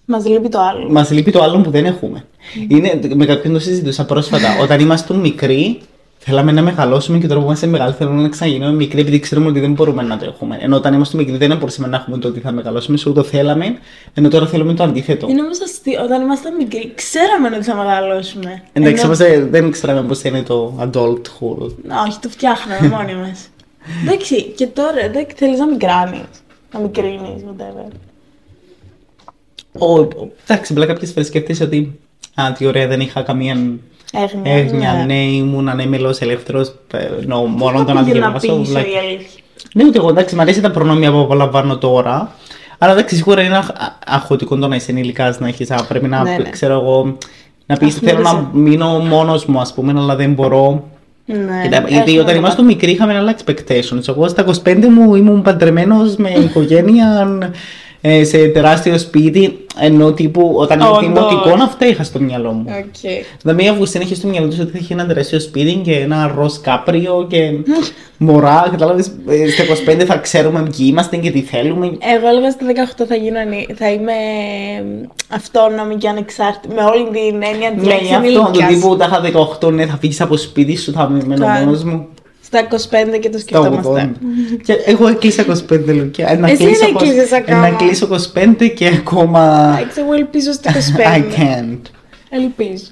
Μας 0.05 0.27
λείπει 0.27 0.49
το 0.49 0.61
άλλο. 0.61 0.91
μας 0.91 1.11
λείπει 1.11 1.31
το 1.31 1.43
άλλο 1.43 1.61
που 1.61 1.71
δεν 1.71 1.85
έχουμε. 1.85 2.25
Είναι, 2.69 3.01
με 3.15 3.27
κάποιον 3.27 3.53
το 3.53 3.59
συζητούσα 3.59 4.05
πρόσφατα. 4.05 4.59
όταν 4.63 4.81
ήμασταν 4.81 5.17
μικροί, 5.17 5.81
θέλαμε 6.19 6.53
να 6.53 6.63
μεγαλώσουμε 6.63 7.19
και 7.19 7.27
τώρα 7.27 7.41
που 7.41 7.47
είμαστε 7.47 7.67
μεγάλοι 7.67 7.93
θέλουμε 7.93 8.23
να 8.23 8.29
ξαναγίνουμε 8.29 8.73
μικροί 8.73 9.01
επειδή 9.01 9.19
ξέρουμε 9.19 9.49
ότι 9.49 9.61
δεν 9.61 9.73
μπορούμε 9.73 10.03
να 10.03 10.17
το 10.19 10.25
έχουμε. 10.25 10.59
Ενώ 10.61 10.77
όταν 10.77 10.95
ήμασταν 10.95 11.21
μικροί 11.21 11.37
δεν 11.37 11.57
μπορούσαμε 11.57 11.89
να 11.89 11.97
έχουμε 11.97 12.19
το 12.19 12.29
ότι 12.29 12.41
θα 12.41 12.53
μεγαλώσουμε, 12.53 12.97
σου 12.97 13.13
το 13.13 13.23
θέλαμε, 13.23 13.79
ενώ 14.15 14.29
τώρα 14.29 14.47
θέλουμε 14.47 14.75
το 14.75 14.83
αντίθετο. 14.83 15.27
Είναι 15.29 15.43
όμως 15.43 15.61
αστείο, 15.61 16.03
όταν 16.03 16.23
ήμασταν 16.23 16.57
μικροί, 16.57 16.93
ξέραμε 16.95 17.57
ότι 17.57 17.65
θα 17.65 17.75
μεγαλώσουμε. 17.75 18.63
Εντάξει, 18.73 19.03
Ενώ- 19.05 19.15
όμως 19.15 19.19
ε, 19.21 19.47
δεν 19.51 19.71
ξέραμε 19.71 20.03
πώς 20.03 20.23
είναι 20.23 20.43
το 20.43 20.75
adulthood. 20.81 21.71
Όχι, 22.07 22.19
το 22.21 22.29
φτιάχναμε 22.29 22.89
μόνοι 22.89 23.15
μας. 23.15 23.49
Εντάξει, 24.05 24.43
και 24.43 24.67
τώρα 24.67 25.11
δεν 25.13 25.27
θέλεις 25.37 25.59
να 25.59 25.67
μικράνεις, 25.67 26.21
να 26.73 26.81
μικρύνεις, 26.81 27.43
whatever. 27.49 27.91
Ο, 29.79 29.99
ο- 30.01 30.09
εντάξει, 30.47 30.73
απλά 30.73 30.87
κάποιες 30.87 31.11
φορές 31.11 31.27
σκέφτεσαι 31.27 31.65
ότι. 31.65 31.99
Α, 32.35 32.53
τι 32.59 32.67
ωραία, 32.67 32.87
δεν 32.87 33.01
είχα 33.01 33.23
καμία 33.23 33.57
Έγνοια. 34.13 34.55
έγνοια. 34.55 34.93
ναι. 34.93 35.05
Ναι, 35.05 35.23
ήμουν 35.23 35.69
ανέμελος 35.69 36.21
ελεύθερος. 36.21 36.75
Εννοώ 37.23 37.45
μόνο 37.45 37.79
το 37.79 37.85
Θα 37.85 37.93
να 37.93 38.03
πήγαινα 38.05 38.21
διαβάσω. 38.31 38.59
πίσω 38.61 38.73
like- 38.73 38.75
η 38.95 38.97
αλήθεια. 39.09 39.41
Ναι, 39.75 39.85
ούτε 39.85 39.99
εγώ 39.99 40.09
εντάξει, 40.09 40.35
μου 40.35 40.41
αρέσει 40.41 40.61
τα 40.61 40.71
προνόμια 40.71 41.11
που 41.13 41.19
απολαμβάνω 41.21 41.77
τώρα. 41.79 42.35
Αλλά 42.79 42.93
εντάξει, 42.93 43.15
σίγουρα 43.17 43.43
είναι 43.43 43.57
αχ- 43.57 43.71
α- 43.71 43.99
αγχωτικό 44.07 44.57
το 44.57 44.69
να 44.69 44.77
είσαι 44.77 44.91
ενήλικα, 44.91 45.37
να 45.39 45.49
έχεις. 45.49 45.71
Πρέπει 45.89 46.09
να 46.09 46.23
Ναι, 46.23 46.37
ναι. 46.43 46.51
ξέρω 46.51 46.75
εγώ. 46.75 47.17
Να 47.67 47.77
πεις 47.77 47.89
Ας 47.95 47.99
πούμε, 47.99 48.11
θέλω 48.11 48.23
να 48.23 48.33
δεν 48.35 48.49
μείνω 48.53 48.99
μόνος 48.99 49.45
μου, 49.47 49.61
ας 49.61 49.75
πούμε, 49.75 49.93
αλλά 49.97 50.17
δεν 50.17 50.33
μπορώ. 50.33 50.85
Ναι, 51.25 51.37
Κοίτα, 51.63 51.77
γιατί 51.79 51.95
έχουμε 51.97 52.13
όταν 52.21 52.27
τα 52.27 52.33
ήμασταν 52.35 52.65
μικροί 52.65 52.91
είχαμε 52.91 53.17
άλλα 53.17 53.35
expectations. 53.37 54.09
Εγώ 54.09 54.29
στα 54.29 54.43
25 54.43 54.89
μου 54.89 55.15
ήμουν 55.15 55.43
παντρεμένος 55.43 56.17
με 56.17 56.31
οικογένεια 56.31 57.39
ε, 58.05 58.25
σε 58.25 58.39
τεράστιο 58.49 58.99
σπίτι. 58.99 59.57
Ενώ 59.81 60.13
τύπου 60.13 60.53
όταν 60.57 60.81
ήμουν 60.81 60.93
Όντως. 60.93 61.07
δημοτικό 61.07 61.63
αυτά 61.63 61.87
είχα 61.87 62.03
στο 62.03 62.21
μυαλό 62.21 62.53
μου. 62.53 62.65
Οκ. 62.69 63.11
Δηλαδή, 63.43 63.65
η 63.65 63.69
Αυγουστίνα 63.69 64.05
είχε 64.05 64.15
στο 64.15 64.29
μυαλό 64.29 64.49
τη 64.49 64.61
ότι 64.61 64.71
θα 64.71 64.79
είχε 64.81 64.93
ένα 64.95 65.07
τεράστιο 65.07 65.41
σπίτι 65.41 65.81
και 65.85 65.93
ένα 65.97 66.33
ροζ 66.37 66.55
κάπριο 66.63 67.27
και 67.29 67.51
μωρά. 68.17 68.69
Κατάλαβες, 68.71 69.05
στα 69.53 69.93
25 69.93 70.05
θα 70.05 70.17
ξέρουμε 70.17 70.63
ποιοι 70.63 70.87
είμαστε 70.91 71.17
και 71.17 71.31
τι 71.31 71.41
θέλουμε. 71.41 71.87
Εγώ 71.87 72.29
έλεγα 72.29 72.51
στα 72.51 72.67
18 73.03 73.05
θα, 73.09 73.15
γίνω, 73.15 73.39
ανή- 73.39 73.75
θα 73.75 73.91
είμαι 73.91 74.13
αυτόνομη 75.29 75.95
και 75.97 76.09
ανεξάρτητη. 76.09 76.75
Με 76.75 76.83
όλη 76.83 77.05
την 77.05 77.43
έννοια 77.53 77.71
της 77.73 77.83
Ναι, 77.87 77.93
λέξης 77.93 78.11
αυτό 78.13 78.33
το 78.33 78.47
ενήλικας. 78.49 78.69
τύπου 78.75 78.97
τα 78.97 79.05
είχα 79.05 79.21
18, 79.21 79.71
ναι, 79.73 79.87
θα 79.87 79.97
φύγεις 80.01 80.21
από 80.21 80.37
σπίτι 80.37 80.77
σου, 80.77 80.93
θα 80.93 81.09
μένω 81.09 81.45
Καλά. 81.47 81.59
μόνος 81.65 81.83
μου. 81.85 82.07
Στα 82.55 82.67
25 83.15 83.19
και 83.21 83.29
το 83.29 83.33
Τα 83.33 83.39
σκεφτόμαστε. 83.39 84.11
80. 84.15 84.61
Και 84.63 84.73
εγώ 84.87 85.07
έκλεισα 85.09 85.45
25 85.71 85.95
λουκιά. 85.95 86.29
Ε, 86.31 86.37
Να 86.37 86.51
Εσύ 86.51 86.65
κλείσω 86.65 86.79
δεν 86.85 86.93
κοσ- 86.93 87.05
έκλεισες 87.07 87.31
ε, 87.31 87.37
ακόμα. 87.37 87.59
Να 87.69 87.77
κλείσω 87.77 88.09
25 88.35 88.69
και 88.75 88.87
ακόμα. 88.87 89.75
Εντάξει, 89.79 90.01
εγώ 90.01 90.13
ελπίζω 90.13 90.53
στα 90.53 90.73
I 90.73 90.77
25. 90.77 91.39
can't. 91.39 91.81
Ελπίζω. 92.31 92.85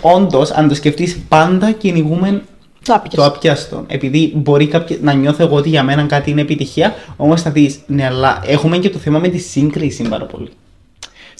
Όντως, 0.00 0.50
αν 0.50 0.68
το 0.68 0.74
σκεφτείς, 0.74 1.18
πάντα 1.28 1.70
κυνηγούμε 1.70 2.42
Το 2.84 2.94
άπιαστο. 2.94 3.16
το 3.16 3.24
άπιαστο. 3.26 3.84
Επειδή 3.88 4.32
μπορεί 4.36 4.66
κάποιοι, 4.66 4.98
να 5.02 5.12
νιώθω 5.12 5.42
εγώ 5.44 5.56
ότι 5.56 5.68
για 5.68 5.82
μένα 5.82 6.02
κάτι 6.02 6.30
είναι 6.30 6.40
επιτυχία, 6.40 6.94
όμως 7.16 7.42
θα 7.42 7.50
δεις, 7.50 7.78
ναι, 7.86 8.06
αλλά 8.06 8.42
έχουμε 8.46 8.78
και 8.78 8.90
το 8.90 8.98
θέμα 8.98 9.18
με 9.18 9.28
τη 9.28 9.38
σύγκριση 9.38 10.02
πάρα 10.02 10.24
πολύ. 10.24 10.48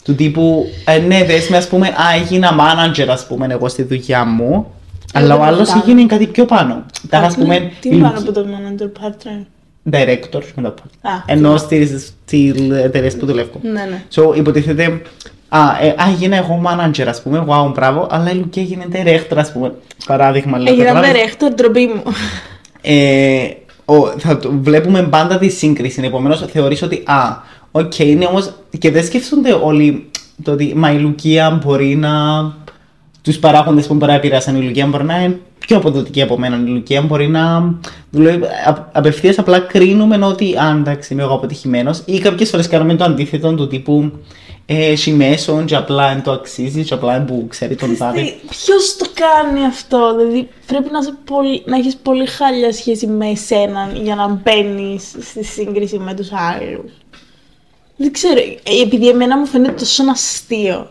Του 0.04 0.14
τύπου, 0.14 0.64
ε, 0.84 0.98
ναι, 0.98 1.24
δες 1.24 1.48
με, 1.48 1.56
ας 1.56 1.68
πούμε, 1.68 1.86
α, 1.86 1.94
έγινα 2.22 2.50
manager, 2.58 3.06
ας 3.08 3.26
πούμε, 3.26 3.46
εγώ 3.50 3.68
στη 3.68 3.82
δουλειά 3.82 4.24
μου, 4.24 4.72
αλλά 5.12 5.34
ο 5.34 5.38
δεν 5.38 5.46
άλλος 5.46 5.68
φτάνω. 5.68 5.82
έγινε 5.86 6.06
κάτι 6.06 6.26
πιο 6.26 6.44
πάνω. 6.44 6.84
Τα, 7.08 7.18
ας 7.18 7.34
πούμε, 7.34 7.72
Τι 7.80 7.88
η 7.88 7.98
πάνω 8.00 8.12
Λουκ- 8.16 8.28
από 8.28 8.32
το 8.32 8.46
manager 8.50 9.02
part-time. 9.02 9.46
director, 9.90 10.40
να 10.54 10.62
το 10.62 10.70
πω. 10.70 11.08
Α, 11.08 11.12
Ενώ 11.26 11.56
στις 11.56 12.12
εταιρείες 12.84 13.16
που 13.16 13.26
δουλεύω. 13.26 13.60
Ναι, 13.62 13.70
ναι. 13.70 14.02
So, 14.14 14.36
υποτίθεται, 14.36 15.02
α, 15.48 15.58
ε, 15.82 15.88
α, 15.88 16.04
έγινα 16.12 16.36
εγώ 16.36 16.62
manager, 16.66 17.04
ας 17.08 17.22
πούμε, 17.22 17.44
wow, 17.48 17.72
μπράβο, 17.74 18.06
αλλά 18.10 18.30
η 18.30 18.34
Λουκία 18.34 18.62
έγινε 18.62 18.86
director, 18.92 19.36
ας 19.36 19.52
πούμε. 19.52 19.74
Παράδειγμα, 20.06 20.58
λέω. 20.58 20.72
Έγινα 20.72 20.88
καταλάβες. 20.92 21.22
director, 21.22 21.54
ντροπή 21.54 21.86
μου. 21.94 22.02
ε, 22.80 23.48
ο, 23.84 24.06
θα 24.18 24.38
το, 24.38 24.50
βλέπουμε 24.62 25.02
πάντα 25.02 25.38
τη 25.38 25.48
σύγκριση. 25.48 26.00
Επομένως, 26.04 26.44
θεωρείς 26.52 26.82
ότι 26.82 27.02
α, 27.06 27.36
οκ, 27.70 27.98
είναι 27.98 28.26
όμως. 28.26 28.52
και 28.78 28.90
δεν 28.90 29.04
σκέφτονται 29.04 29.52
όλοι 29.52 30.10
το 30.42 30.52
ότι 30.52 30.72
μα 30.76 30.92
η 30.92 30.98
Λουκία 30.98 31.60
μπορεί 31.64 31.96
να. 31.96 32.10
Τους 33.22 33.38
παράγοντες 33.38 33.86
που 33.86 33.94
μπορεί 33.94 34.10
να 34.10 34.16
επηρεάσαν 34.16 34.56
η 34.56 34.62
Λουκία 34.62 34.86
μπορεί 34.86 35.04
να 35.04 35.22
είναι 35.22 35.40
πιο 35.58 35.76
αποδοτική 35.76 36.22
από 36.22 36.38
μένα. 36.38 36.56
Η 36.56 36.68
Λουκία 36.68 37.02
μπορεί 37.02 37.28
να 37.28 37.74
δουλεύει. 38.10 38.44
Απευθείας 38.92 39.38
απλά 39.38 39.58
κρίνουμε 39.58 40.26
ότι 40.26 40.56
α, 40.56 40.76
εντάξει, 40.78 41.12
είμαι 41.12 41.22
εγώ 41.22 41.34
αποτυχημένος. 41.34 42.02
Ή 42.04 42.18
κάποιες 42.18 42.50
φορές 42.50 42.68
κάνουμε 42.68 42.94
το 42.94 43.04
αντίθετο 43.04 43.54
του 43.54 43.66
τύπου. 43.66 44.12
Ε, 44.66 44.90
έχει 44.90 45.12
μέσον 45.12 45.64
και 45.64 45.76
απλά 45.76 46.10
εν 46.10 46.22
το 46.22 46.30
αξίζει, 46.30 46.84
και 46.84 46.94
απλά 46.94 47.14
εν 47.14 47.24
που 47.24 47.46
ξέρει 47.48 47.74
τον 47.74 47.96
τάδε. 47.96 48.34
Ποιος 48.48 48.96
το 48.96 49.06
κάνει 49.14 49.64
αυτό, 49.64 50.16
δηλαδή 50.16 50.48
πρέπει 50.66 50.88
να, 50.90 50.98
είσαι 50.98 51.14
πολύ, 51.24 51.62
να 51.66 51.76
έχεις 51.76 51.96
πολύ 51.96 52.26
χάλια 52.26 52.72
σχέση 52.72 53.06
με 53.06 53.28
εσένα 53.28 53.90
για 54.02 54.14
να 54.14 54.28
μπαίνεις 54.28 55.14
στη 55.20 55.44
σύγκριση 55.44 55.98
με 55.98 56.14
τους 56.14 56.28
άλλους. 56.32 56.92
Δεν 57.96 58.12
ξέρω, 58.12 58.38
ε, 58.38 58.82
επειδή 58.82 59.08
εμένα 59.08 59.38
μου 59.38 59.46
φαίνεται 59.46 59.72
τόσο 59.72 60.04
αστείο. 60.10 60.90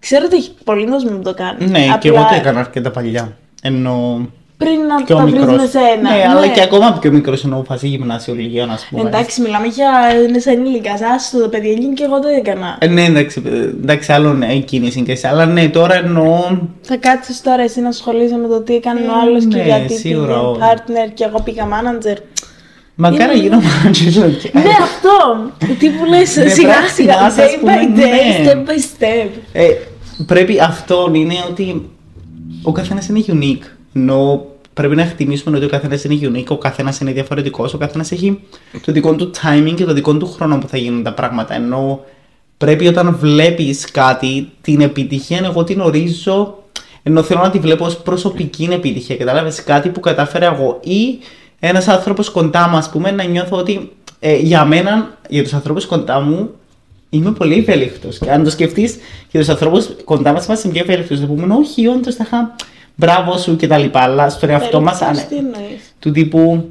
Ξέρω 0.00 0.24
ότι 0.26 0.36
έχει 0.36 0.50
πολλοί 0.64 0.86
κόσμοι 0.86 1.10
που 1.10 1.22
το 1.22 1.34
κάνουν. 1.34 1.70
Ναι, 1.70 1.78
και 1.78 1.90
Απλά 2.08 2.20
εγώ 2.20 2.28
το 2.28 2.34
έκανα 2.34 2.60
αρκετά 2.60 2.90
παλιά. 2.90 3.36
Ενώ 3.62 4.26
Πριν 4.56 4.80
να 4.88 5.02
πιο 5.04 5.16
τα 5.16 5.22
βρεις 5.22 5.34
μικρός. 5.34 5.56
με 5.56 5.66
σένα. 5.66 6.10
Ναι, 6.16 6.24
αλλά 6.30 6.46
και 6.48 6.62
ακόμα 6.62 6.98
πιο 7.00 7.10
μικρός 7.12 7.44
ενώ 7.44 7.64
φάση 7.68 7.86
γυμνάσιο 7.88 8.34
λυγείο, 8.34 8.66
ας 8.72 8.86
πούμε. 8.90 9.08
Εντάξει, 9.08 9.40
μιλάμε 9.40 9.66
για 9.66 9.88
είναι 10.28 10.38
σαν 10.38 10.52
ενήλικα. 10.54 10.90
Άστο 11.14 11.40
το 11.40 11.48
παιδί 11.48 11.70
έγινε 11.70 11.92
και 11.94 12.04
εγώ 12.04 12.20
το 12.20 12.28
έκανα. 12.28 12.76
Ε, 12.80 12.86
ναι, 12.86 13.04
εντάξει, 13.04 13.42
ε, 13.46 13.58
εντάξει, 13.58 14.12
άλλο 14.12 14.32
ναι, 14.34 14.46
εκείνη 14.52 14.86
η 14.86 14.90
σύγκριση. 14.90 15.26
Αλλά 15.26 15.46
ναι, 15.46 15.68
τώρα 15.68 15.94
εννοώ. 15.94 16.58
Θα 16.80 16.96
κάτσεις 16.96 17.42
τώρα 17.42 17.62
εσύ 17.62 17.80
να 17.80 17.88
ασχολείσαι 17.88 18.36
με 18.36 18.48
το 18.48 18.60
τι 18.62 18.74
έκανε 18.74 19.00
ο 19.00 19.04
Ε, 19.04 19.20
άλλος 19.22 19.46
και 19.46 19.56
ναι, 19.56 19.62
γιατί 19.62 19.92
σίγουρα, 19.94 20.26
πήγε 20.26 20.36
όχι. 20.46 20.58
partner 20.60 21.10
και 21.14 21.24
εγώ 21.24 21.40
πήγα 21.44 21.64
manager. 21.68 22.16
Μακάρι 23.00 23.24
να 23.24 23.32
Είναι- 23.32 23.42
γίνω 23.42 23.58
manager. 23.60 24.30
και- 24.42 24.50
Ναι, 24.54 24.62
αυτό! 24.82 25.50
Τι 25.78 25.88
που 25.90 26.04
λες 26.04 26.36
Ναι, 26.36 26.48
σιγά 26.48 26.72
πρέπει 26.72 26.90
σιγά, 26.92 27.20
να 27.20 27.30
σας 27.30 27.50
day 27.54 27.58
πούμε, 27.60 27.72
by 27.72 27.98
day, 27.98 28.00
ναι. 28.00 28.52
step 28.52 28.56
by 28.56 29.02
step. 29.02 29.28
Ε, 29.52 29.68
πρέπει 30.26 30.60
αυτό 30.60 31.10
είναι 31.12 31.34
ότι 31.50 31.88
ο 32.62 32.72
καθένας 32.72 33.08
είναι 33.08 33.24
unique. 33.28 33.62
Ενώ 33.94 34.46
πρέπει 34.74 34.96
να 34.96 35.02
εκτιμήσουμε 35.02 35.56
ότι 35.56 35.66
ο 35.66 35.68
καθένας 35.68 36.04
είναι 36.04 36.18
unique, 36.38 36.48
ο 36.48 36.58
καθένας 36.58 37.00
είναι 37.00 37.12
διαφορετικός, 37.12 37.74
ο 37.74 37.78
καθένας 37.78 38.12
έχει 38.12 38.40
το 38.84 38.92
δικό 38.92 39.14
του 39.14 39.30
timing 39.42 39.72
και 39.76 39.84
το 39.84 39.92
δικό 39.92 40.14
του 40.16 40.26
χρόνο 40.26 40.58
που 40.58 40.68
θα 40.68 40.76
γίνουν 40.76 41.02
τα 41.02 41.12
πράγματα. 41.12 41.54
Ενώ 41.54 42.00
πρέπει 42.56 42.86
όταν 42.88 43.16
βλέπεις 43.20 43.90
κάτι, 43.90 44.48
την 44.60 44.80
επιτυχία, 44.80 45.40
εγώ 45.44 45.64
την 45.64 45.80
ορίζω, 45.80 46.62
ενώ 47.02 47.22
θέλω 47.22 47.40
να 47.40 47.50
τη 47.50 47.58
βλέπω 47.58 47.84
ως 47.84 47.96
προσωπική 47.96 48.68
επιτυχία. 48.72 49.16
Κατάλαβες; 49.16 49.62
Κάτι 49.64 49.88
που 49.88 50.00
κατάφερα 50.00 50.46
εγώ 50.54 50.80
ή 50.84 51.18
ένας 51.60 51.88
άνθρωπος 51.88 52.30
κοντά 52.30 52.68
μου, 52.68 52.76
ας 52.76 52.90
πούμε, 52.90 53.10
να 53.10 53.24
νιώθω 53.24 53.56
ότι 53.56 53.92
ε, 54.20 54.36
για 54.36 54.64
μένα, 54.64 55.18
για 55.28 55.42
τους 55.42 55.52
ανθρώπους 55.52 55.86
κοντά 55.86 56.20
μου, 56.20 56.50
Είμαι 57.10 57.32
πολύ 57.32 57.58
ευέλικτος. 57.58 58.18
Και 58.18 58.30
αν 58.30 58.44
το 58.44 58.50
σκεφτείς 58.50 58.96
και 59.28 59.38
τους 59.38 59.48
ανθρώπους 59.48 59.88
κοντά 60.04 60.32
μας 60.32 60.46
είμαστε 60.46 60.68
πιο 60.68 60.82
ευέλικτος, 60.82 61.20
θα 61.20 61.26
πούμε 61.26 61.54
Όχι, 61.54 61.86
όντως 61.86 62.14
θα 62.14 62.24
είχα 62.26 62.54
μπράβο 62.94 63.38
σου 63.38 63.56
κτλ. 63.56 63.84
Αλλά 63.92 64.28
στον 64.28 64.50
εαυτό 64.50 64.80
μας, 64.80 64.98
Περίπτωση, 64.98 65.26
Τι 65.26 65.36
εννοείς; 65.36 65.94
του 65.98 66.10
τύπου, 66.10 66.70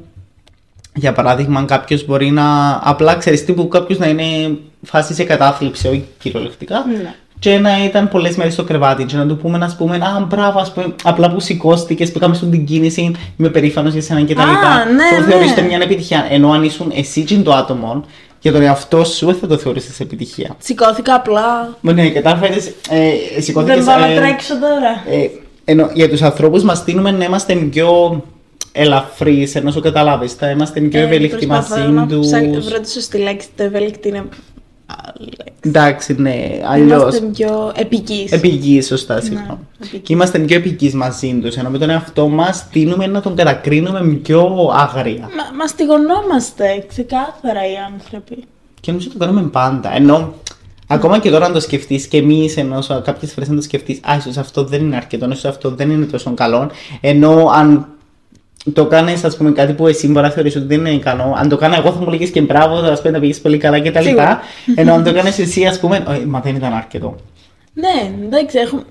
για 0.94 1.12
παράδειγμα, 1.12 1.58
αν 1.58 1.66
κάποιος 1.66 2.06
μπορεί 2.06 2.30
να. 2.30 2.78
Απλά 2.82 3.16
ξέρεις 3.16 3.44
τύπου 3.44 3.68
κάποιος 3.68 3.98
να 3.98 4.08
είναι 4.08 4.58
φάση 4.82 5.14
σε 5.14 5.24
κατάθλιψη, 5.24 5.88
όχι 5.88 6.04
κυριολεκτικά. 6.18 6.84
Ναι. 6.86 7.14
Και 7.38 7.58
να 7.58 7.84
ήταν 7.84 8.08
πολλές 8.08 8.36
μέρες 8.36 8.52
στο 8.52 8.64
κρεβάτι, 8.64 9.04
και 9.04 9.16
να 9.16 9.26
του 9.26 9.36
πούμε, 9.36 9.58
να 9.58 9.74
πούμε, 9.78 9.96
Α, 9.96 10.26
μπράβο, 10.28 10.58
ας 10.58 10.72
πούμε, 10.72 10.94
απλά 11.02 11.30
που 11.32 11.40
σηκώστηκες, 11.40 12.10
που 12.12 12.18
είχαμε 12.18 12.34
στον 12.34 12.50
την 12.50 12.64
κίνηση, 12.64 13.12
είμαι 13.36 13.48
περήφανος 13.48 13.92
για 13.92 14.02
σένα 14.02 14.22
κτλ. 14.24 14.38
Α, 14.40 14.44
ναι, 14.44 15.16
το 15.18 15.24
ναι. 15.26 15.30
θεωρείς 15.32 15.54
το 15.54 15.62
μια 15.62 15.78
επιτυχία. 15.82 16.26
Ενώ 16.30 16.50
αν 16.52 16.62
ήσουν 16.62 16.92
εσύ 16.94 17.22
και 17.22 17.36
το 17.36 17.52
άτομο, 17.54 18.04
για 18.40 18.52
τον 18.52 18.62
εαυτό 18.62 19.04
σου, 19.04 19.26
δεν 19.26 19.34
θα 19.34 19.46
το 19.46 19.56
θεωρήσεις 19.56 20.00
επιτυχία. 20.00 20.56
Σηκώθηκα 20.58 21.14
απλά. 21.14 21.76
Μα 21.80 21.92
ναι, 21.92 22.08
κατάφερες. 22.08 22.66
Ε, 22.90 23.40
σηκώθηκες, 23.40 23.76
Δεν 23.76 23.84
πάω 23.84 23.98
να 23.98 24.06
ε, 24.12 24.16
τρέξω 24.16 24.54
τώρα. 24.58 25.16
ε, 25.22 25.28
ενώ 25.64 25.90
για 25.94 26.08
τους 26.08 26.22
ανθρώπους 26.22 26.62
μας 26.62 26.84
τείνουμε 26.84 27.10
να 27.10 27.24
είμαστε 27.24 27.54
πιο 27.54 28.22
ελαφρύ, 28.72 29.50
ενώ 29.54 29.70
σου 29.70 29.80
καταλάβεις. 29.80 30.32
Θα 30.32 30.50
είμαστε 30.50 30.80
πιο 30.80 31.00
Ε, 31.00 31.02
ευέλικτοι 31.02 31.46
προσπαθώ 31.46 31.76
μαζί 31.80 31.92
να 31.92 32.06
τους. 32.06 32.26
ψάξω- 32.26 32.68
βρω 32.70 32.80
τη 32.80 32.90
σωστή 32.90 33.18
λέξη. 33.18 33.48
Το 33.56 33.62
ευέλικτη 33.62 34.08
είναι. 34.08 34.24
Άλλη 35.04 35.28
λέξη. 35.38 35.54
Εντάξει, 35.60 36.14
ναι, 36.18 36.60
αλλιώς. 36.70 37.00
Είμαστε 37.00 37.26
πιο 37.26 37.72
επικείς. 37.76 38.32
Επικοί, 38.32 38.80
σωστά, 38.82 39.20
συγγνώμη. 39.20 39.48
Ναι, 39.48 39.86
επικείς. 39.86 40.00
Και 40.02 40.12
είμαστε 40.12 40.38
πιο 40.38 40.56
επικοί 40.56 40.96
μαζί 40.96 41.38
τους. 41.42 41.56
Ενώ 41.56 41.70
με 41.70 41.78
τον 41.78 41.90
εαυτό 41.90 42.28
μας 42.28 42.68
τείνουμε 42.68 43.06
να 43.06 43.20
τον 43.20 43.36
κατακρίνουμε 43.36 44.14
πιο 44.14 44.70
άγρια. 44.74 45.20
Μα, 45.20 45.56
μαστιγωνόμαστε 45.56 46.84
ξεκάθαρα 46.88 47.70
οι 47.70 47.74
άνθρωποι. 47.92 48.44
Και 48.80 48.90
νομίζω 48.90 49.08
το 49.10 49.18
κάνουμε 49.18 49.42
πάντα. 49.42 49.94
Ενώ 49.94 50.34
ακόμα 50.86 51.18
και 51.18 51.30
τώρα 51.30 51.46
αν 51.46 51.52
το 51.52 51.60
σκεφτείς 51.60 52.06
και 52.06 52.16
εμείς, 52.16 52.56
ενώ 52.56 52.84
κάποιες 53.04 53.32
φορές 53.32 53.48
να 53.48 53.56
το 53.56 53.62
σκεφτείς, 53.62 54.00
Α, 54.02 54.16
ίσως 54.16 54.36
αυτό 54.36 54.64
δεν 54.64 54.80
είναι 54.80 54.96
αρκετό, 54.96 55.28
ίσως 55.30 55.44
αυτό 55.44 55.70
δεν 55.70 55.90
είναι 55.90 56.04
τόσο 56.04 56.34
καλό. 56.34 56.70
Ενώ 57.00 57.48
αν 57.54 57.86
το 58.72 58.86
κάνεις, 58.86 59.24
ας 59.24 59.36
πούμε, 59.36 59.50
κάτι 59.52 59.72
που 59.72 59.86
εσύ 59.86 60.06
μπορεί 60.06 60.26
να 60.26 60.32
θεωρήσει 60.32 60.58
ότι 60.58 60.66
δεν 60.66 60.78
είναι 60.78 60.90
ικανό, 60.90 61.34
αν 61.36 61.48
το 61.48 61.56
κάνω 61.56 61.74
εγώ 61.74 61.92
θα 61.92 62.00
μου 62.00 62.10
λέγει 62.10 62.30
και 62.30 62.40
μπράβο, 62.40 62.80
θα 62.80 62.96
πούμε 62.96 63.10
να 63.10 63.20
πήγε 63.20 63.38
πολύ 63.40 63.58
καλά 63.58 63.80
κτλ. 63.80 64.02
Σίγουρα. 64.02 64.40
Ενώ 64.74 64.94
αν 64.94 65.04
το 65.04 65.12
κάνεις 65.12 65.38
εσύ, 65.38 65.64
ας 65.64 65.80
πούμε, 65.80 65.96
«Ε, 65.96 66.26
μα 66.26 66.40
δεν 66.40 66.54
ήταν 66.56 66.72
αρκετό. 66.72 67.16
Ναι, 67.72 68.12
εντάξει, 68.24 68.58
έχουμε... 68.58 68.82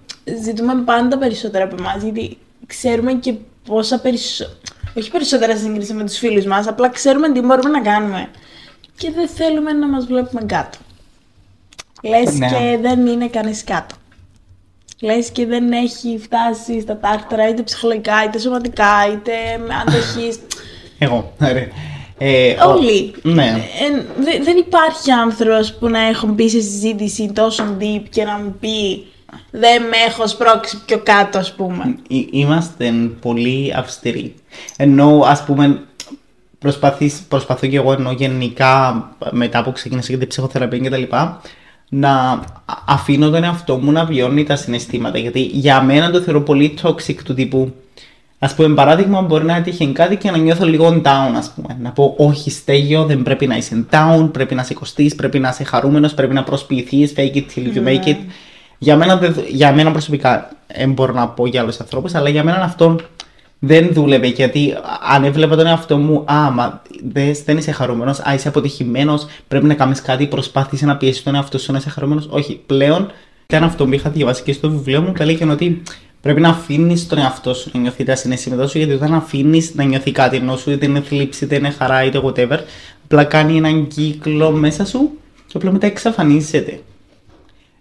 ζητούμε 0.44 0.74
πάντα 0.86 1.18
περισσότερα 1.18 1.64
από 1.64 1.76
εμάς 1.80 2.04
γιατί 2.04 2.38
ξέρουμε 2.66 3.14
και 3.14 3.34
πόσα 3.68 4.00
περισσότερα. 4.00 4.58
Όχι 4.98 5.12
περισσότερα 5.12 5.56
σε 5.56 5.62
σύγκριση 5.64 5.94
με 5.94 6.04
τους 6.04 6.18
φίλους 6.18 6.46
μας, 6.46 6.68
απλά 6.68 6.90
ξέρουμε 6.90 7.32
τι 7.32 7.40
μπορούμε 7.42 7.70
να 7.70 7.82
κάνουμε. 7.82 8.28
Και 8.98 9.12
δεν 9.16 9.28
θέλουμε 9.28 9.72
να 9.72 9.88
μας 9.88 10.06
βλέπουμε 10.06 10.42
κάτω. 10.46 10.78
Λες 12.04 12.38
Ναι. 12.38 12.48
και 12.48 12.78
δεν 12.82 13.06
είναι 13.08 13.28
κανείς 13.28 13.64
κάτω. 13.64 13.96
Λες 15.02 15.30
και 15.30 15.46
δεν 15.46 15.72
έχει 15.72 16.20
φτάσει 16.24 16.82
στα 16.82 16.98
τάρταρα 16.98 17.50
είτε 17.50 17.62
ψυχολογικά 17.62 18.24
είτε 18.26 18.40
σωματικά 18.40 19.08
είτε 19.14 19.32
με 19.68 19.74
αντοχής. 19.82 20.40
Εγώ, 21.00 21.34
ρε. 21.40 21.68
Ε, 22.20 22.52
ο- 22.64 22.70
Όλοι. 22.72 23.14
Ναι. 23.22 23.44
Ε, 23.46 24.02
δε- 24.20 24.44
δεν 24.44 24.58
υπάρχει 24.58 25.12
άνθρωπος 25.12 25.74
που 25.74 25.88
να 25.90 26.00
έχουν 26.00 26.30
μπει 26.34 26.50
σε 26.50 26.62
συζήτηση 26.62 27.32
τόσο 27.34 27.76
deep 27.80 28.04
και 28.10 28.24
να 28.24 28.38
μου 28.38 28.56
πει 28.60 29.06
δεν 29.52 29.82
με 29.84 29.98
έχω 30.08 30.28
σπρώξει 30.28 30.82
πιο 30.86 31.00
κάτω 31.04 31.38
ας 31.38 31.54
πούμε. 31.54 31.96
Εί- 32.08 32.28
Είμαστε 32.32 32.92
πολύ 33.22 33.74
αυστηροί. 33.78 34.36
Ενώ, 34.78 35.22
ας 35.26 35.44
πούμε, 35.44 35.82
προσπαθείς, 36.60 37.22
προσπαθώ 37.28 37.68
και 37.68 37.78
εγώ 37.78 37.92
ενώ 37.92 38.12
γενικά 38.12 39.06
μετά 39.32 39.64
που 39.64 39.72
ξεκίνησα 39.72 40.12
και 40.12 40.18
την 40.18 40.28
ψυχοθεραπεία 40.28 40.80
και 40.80 40.90
τα 40.90 40.98
λοιπά, 40.98 41.42
να 41.90 42.10
α- 42.20 42.42
αφήνω 42.86 43.30
τον 43.30 43.44
εαυτό 43.44 43.78
μου 43.78 43.92
να 43.92 44.06
βιώνει 44.06 44.44
τα 44.44 44.56
συναισθήματα. 44.56 45.18
Γιατί 45.18 45.40
για 45.42 45.82
μένα 45.82 46.12
το 46.12 46.20
θεωρώ 46.22 46.42
πολύ 46.42 46.78
toxic 46.84 47.16
του 47.24 47.34
τύπου. 47.34 47.74
Α 48.40 48.54
πούμε, 48.54 48.74
παράδειγμα, 48.76 49.22
μπορεί 49.22 49.46
να 49.46 49.56
έτυχε 49.56 49.86
κάτι 49.86 50.16
και 50.16 50.32
να 50.32 50.38
νιώθω 50.38 50.66
λίγο 50.66 51.02
down, 51.04 51.34
ας 51.38 51.52
πούμε. 51.56 51.78
Να 51.82 51.90
πω, 51.92 52.14
Όχι, 52.18 52.50
στέγιο, 52.50 53.06
δεν 53.06 53.24
πρέπει 53.24 53.48
να 53.48 53.58
είσαι 53.58 53.86
down, 53.92 54.30
πρέπει 54.32 54.56
να 54.56 54.64
σηκωστεί, 54.64 55.14
πρέπει 55.18 55.40
να 55.40 55.50
είσαι 55.50 55.64
χαρούμενος, 55.64 56.14
πρέπει 56.14 56.34
να 56.34 56.44
προσποιηθείς, 56.44 57.14
fake 57.18 57.36
it 57.36 57.44
till 57.56 57.76
you 57.76 57.88
make 57.88 58.08
it. 58.08 58.18
Για 58.78 58.96
μένα, 58.98 59.18
δεν- 59.18 59.36
για 59.50 59.74
μένα 59.74 59.92
προσωπικά, 59.92 60.50
δεν 60.78 60.92
μπορώ 60.92 61.14
να 61.14 61.28
πω 61.28 61.46
για 61.48 61.62
άλλους 61.62 61.80
ανθρώπους, 61.80 62.14
αλλά 62.16 62.30
για 62.30 62.44
μένα 62.44 62.58
αυτό 62.62 62.96
δεν 63.60 63.90
δούλευε. 63.94 64.28
Γιατί 64.28 64.74
αν 65.14 65.24
έβλεπα 65.24 65.56
τον 65.56 65.68
εαυτό 65.68 65.98
μου, 65.98 66.24
Α, 66.26 66.52
μα 66.52 66.82
δες, 67.04 67.44
δεν 67.44 67.58
είσαι 67.58 67.72
χαρούμενος, 67.72 68.20
Α, 68.20 68.34
είσαι 68.34 68.48
αποτυχημένος, 68.48 69.28
πρέπει 69.48 69.66
να 69.66 69.74
κάνεις 69.74 70.02
κάτι, 70.02 70.28
προσπάθησε 70.28 70.86
να 70.86 70.98
πιέσεις 70.98 71.24
τον 71.24 71.36
εαυτό 71.36 71.58
σου 71.58 71.72
να 71.72 71.78
είσαι 71.78 71.90
χαρούμενος. 71.90 72.28
Όχι, 72.30 72.62
πλέον 72.66 73.12
ήταν 73.48 73.64
αυτό 73.64 73.86
που 73.86 73.94
είχα 73.94 74.10
διαβάσει 74.10 74.44
και 74.44 74.54
στο 74.54 74.70
βιβλίο 74.70 75.02
μου, 75.02 75.12
που 75.12 75.22
έλεγε 75.22 75.46
ότι 75.46 75.82
πρέπει 76.22 76.42
να 76.42 76.50
αφήνεις 76.50 77.08
τον 77.08 77.18
εαυτό 77.18 77.54
σου 77.54 77.70
να 77.74 77.80
νιώθει 77.80 78.04
τα 78.04 78.16
συναισθήματά 78.16 78.68
σου, 78.68 78.78
γιατί 78.78 78.94
όταν 78.94 79.14
αφήνεις 79.14 79.76
να 79.76 79.84
νιώθει 79.84 80.12
κάτι 80.12 80.36
ενώ 80.36 80.58
σου, 80.58 80.72
είτε 80.72 80.86
είναι 80.86 81.02
θλίψη, 81.02 81.44
είτε 81.44 81.56
είναι 81.56 81.70
χαρά, 81.70 82.04
είτε 82.04 82.22
whatever, 82.24 82.58
απλά 83.04 83.24
κάνει 83.24 83.58
έναν 83.58 83.88
κύκλο 83.88 84.52
μέσα 84.52 84.86
σου 84.86 85.12
και 85.48 85.58
απλά 85.58 85.72
μετά 85.72 85.88
εξαφανίζεται. 85.88 86.80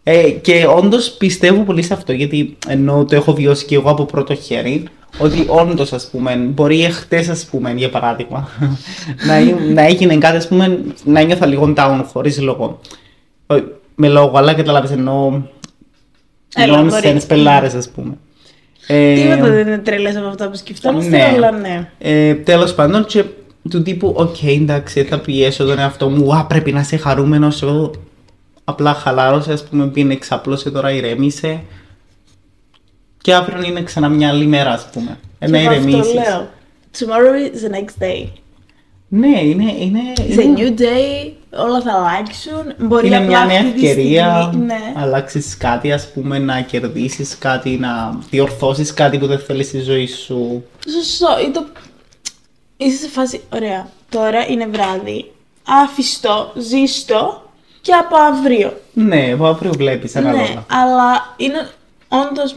Ε, 0.03 0.31
και 0.31 0.67
όντως 0.67 1.11
πιστεύω 1.11 1.63
πολύ 1.63 1.83
σε 1.83 1.95
αυτό, 1.95 2.13
γιατί 2.13 2.57
ενώ 2.69 3.05
το 3.05 3.17
έχω 3.17 3.35
βιώσει 3.35 3.65
και 3.65 3.75
εγώ 3.75 3.91
από 3.91 4.05
πρώτο 4.05 4.35
χέρι, 4.35 4.85
ότι 5.19 5.45
όντως, 5.49 5.93
ας 5.93 6.09
πούμε, 6.11 6.35
μπορεί 6.35 6.85
εχθές, 6.85 7.29
ας 7.29 7.45
πούμε, 7.45 7.73
για 7.73 7.91
παράδειγμα, 7.91 8.49
να, 9.27 9.41
να 9.73 9.83
έγινε 9.83 10.17
κάτι, 10.17 10.37
ας 10.37 10.49
πούμε, 10.49 10.79
να 11.05 11.23
νιώθα 11.23 11.47
λίγο 11.47 11.73
down 11.77 12.01
χωρίς 12.13 12.41
λόγο. 12.41 12.81
Όχι, 13.47 13.65
Με 13.95 14.09
λόγο, 14.09 14.39
αλλά 14.39 14.55
καταλάβεις 14.55 14.91
εννοώ. 14.91 15.43
Έλα, 16.55 16.83
μπορεί. 16.83 17.15
Nonsense 17.17 17.27
πελάρες, 17.29 17.75
ας 17.75 17.89
πούμε. 17.89 18.15
Ε, 18.87 19.15
Τίποτα 19.15 19.51
δεν 19.51 19.67
είναι 19.67 19.79
τρελές 19.79 20.17
από 20.17 20.27
αυτά 20.27 20.49
που 20.51 20.57
σκεφτόμαστε, 20.57 21.11
ναι. 21.11 21.33
αλλά 21.35 21.51
ναι. 21.51 21.91
Ε, 21.99 22.35
Τέλος 22.35 22.75
πάντων, 22.75 23.05
και 23.05 23.25
του 23.71 23.83
τύπου, 23.83 24.15
οκ, 24.17 24.43
εντάξει, 24.43 25.03
θα 25.03 25.19
πιέσω 25.19 25.65
τον 25.65 25.79
εαυτό 25.79 26.09
μου. 26.09 26.37
Α, 26.37 26.45
πρέπει 26.47 26.73
να 26.73 26.81
είσαι 26.81 26.97
χαρούμενος. 26.97 27.63
Εγώ 27.63 27.91
απλά 28.65 28.95
χαλάρωσε, 28.95 29.53
ας 29.53 29.65
πούμε, 29.65 29.87
πήγαινε 29.87 30.13
ξάπλωσε 30.13 30.71
τώρα, 30.71 30.91
ηρέμησε. 30.91 31.63
Και 33.27 33.35
αύριο 33.35 33.63
είναι 33.63 33.83
ξανά 33.83 34.09
μια 34.09 34.29
άλλη 34.29 34.47
μέρα, 34.47 34.71
ας 34.73 34.89
πούμε. 34.93 35.19
Ε, 35.39 35.49
να 35.49 35.59
Και 35.59 35.65
εγώ 35.65 35.75
αυτό 35.75 35.89
ηρεμήσει. 35.89 36.15
λέω. 36.15 36.49
Tomorrow 36.99 37.55
is 37.55 37.69
the 37.71 37.75
next 37.77 38.03
day. 38.05 38.29
Ναι, 39.09 39.41
είναι. 39.41 39.73
είναι, 39.79 40.01
It's 40.17 40.39
a 40.39 40.43
είναι, 40.43 40.55
new 40.57 40.81
day, 40.81 41.33
όλα 41.51 41.81
θα 41.81 41.93
αλλάξουν. 41.93 42.75
Μπορεί 42.89 43.07
είναι 43.07 43.17
απλά 43.17 43.27
μια 43.29 43.45
νέα 43.45 43.61
αυτή 43.61 43.81
τη 43.81 43.89
ευκαιρία 43.89 44.43
στιγμή- 44.49 44.67
να 44.67 44.75
Ναι. 44.75 44.93
αλλάξεις 44.97 45.57
κάτι, 45.57 45.93
ας 45.93 46.13
πούμε, 46.13 46.39
να 46.39 46.61
κερδίσεις 46.61 47.39
κάτι, 47.39 47.71
να 47.71 48.19
διορθώσεις 48.31 48.95
κάτι 48.95 49.19
που 49.19 49.27
δεν 49.27 49.39
θέλεις 49.39 49.67
στη 49.67 49.81
ζωή 49.81 50.07
σου. 50.07 50.65
Σωστό. 50.93 51.27
Ή 51.47 51.51
το... 51.51 51.67
Είσαι 52.77 52.97
σε 52.97 53.09
φάση, 53.09 53.41
ωραία, 53.55 53.89
τώρα 54.09 54.47
είναι 54.47 54.67
βράδυ. 54.67 55.33
Άφηστο, 55.85 56.53
ζήστο 56.57 57.51
και 57.81 57.93
από 57.93 58.17
αύριο. 58.17 58.81
Ναι, 58.93 59.31
από 59.33 59.47
αύριο 59.47 59.73
βλέπεις 59.73 60.15
Ναι, 60.15 60.21
ανάλογα. 60.21 60.65
αλλά 60.71 61.35
είναι 61.37 61.69
όντως. 62.09 62.57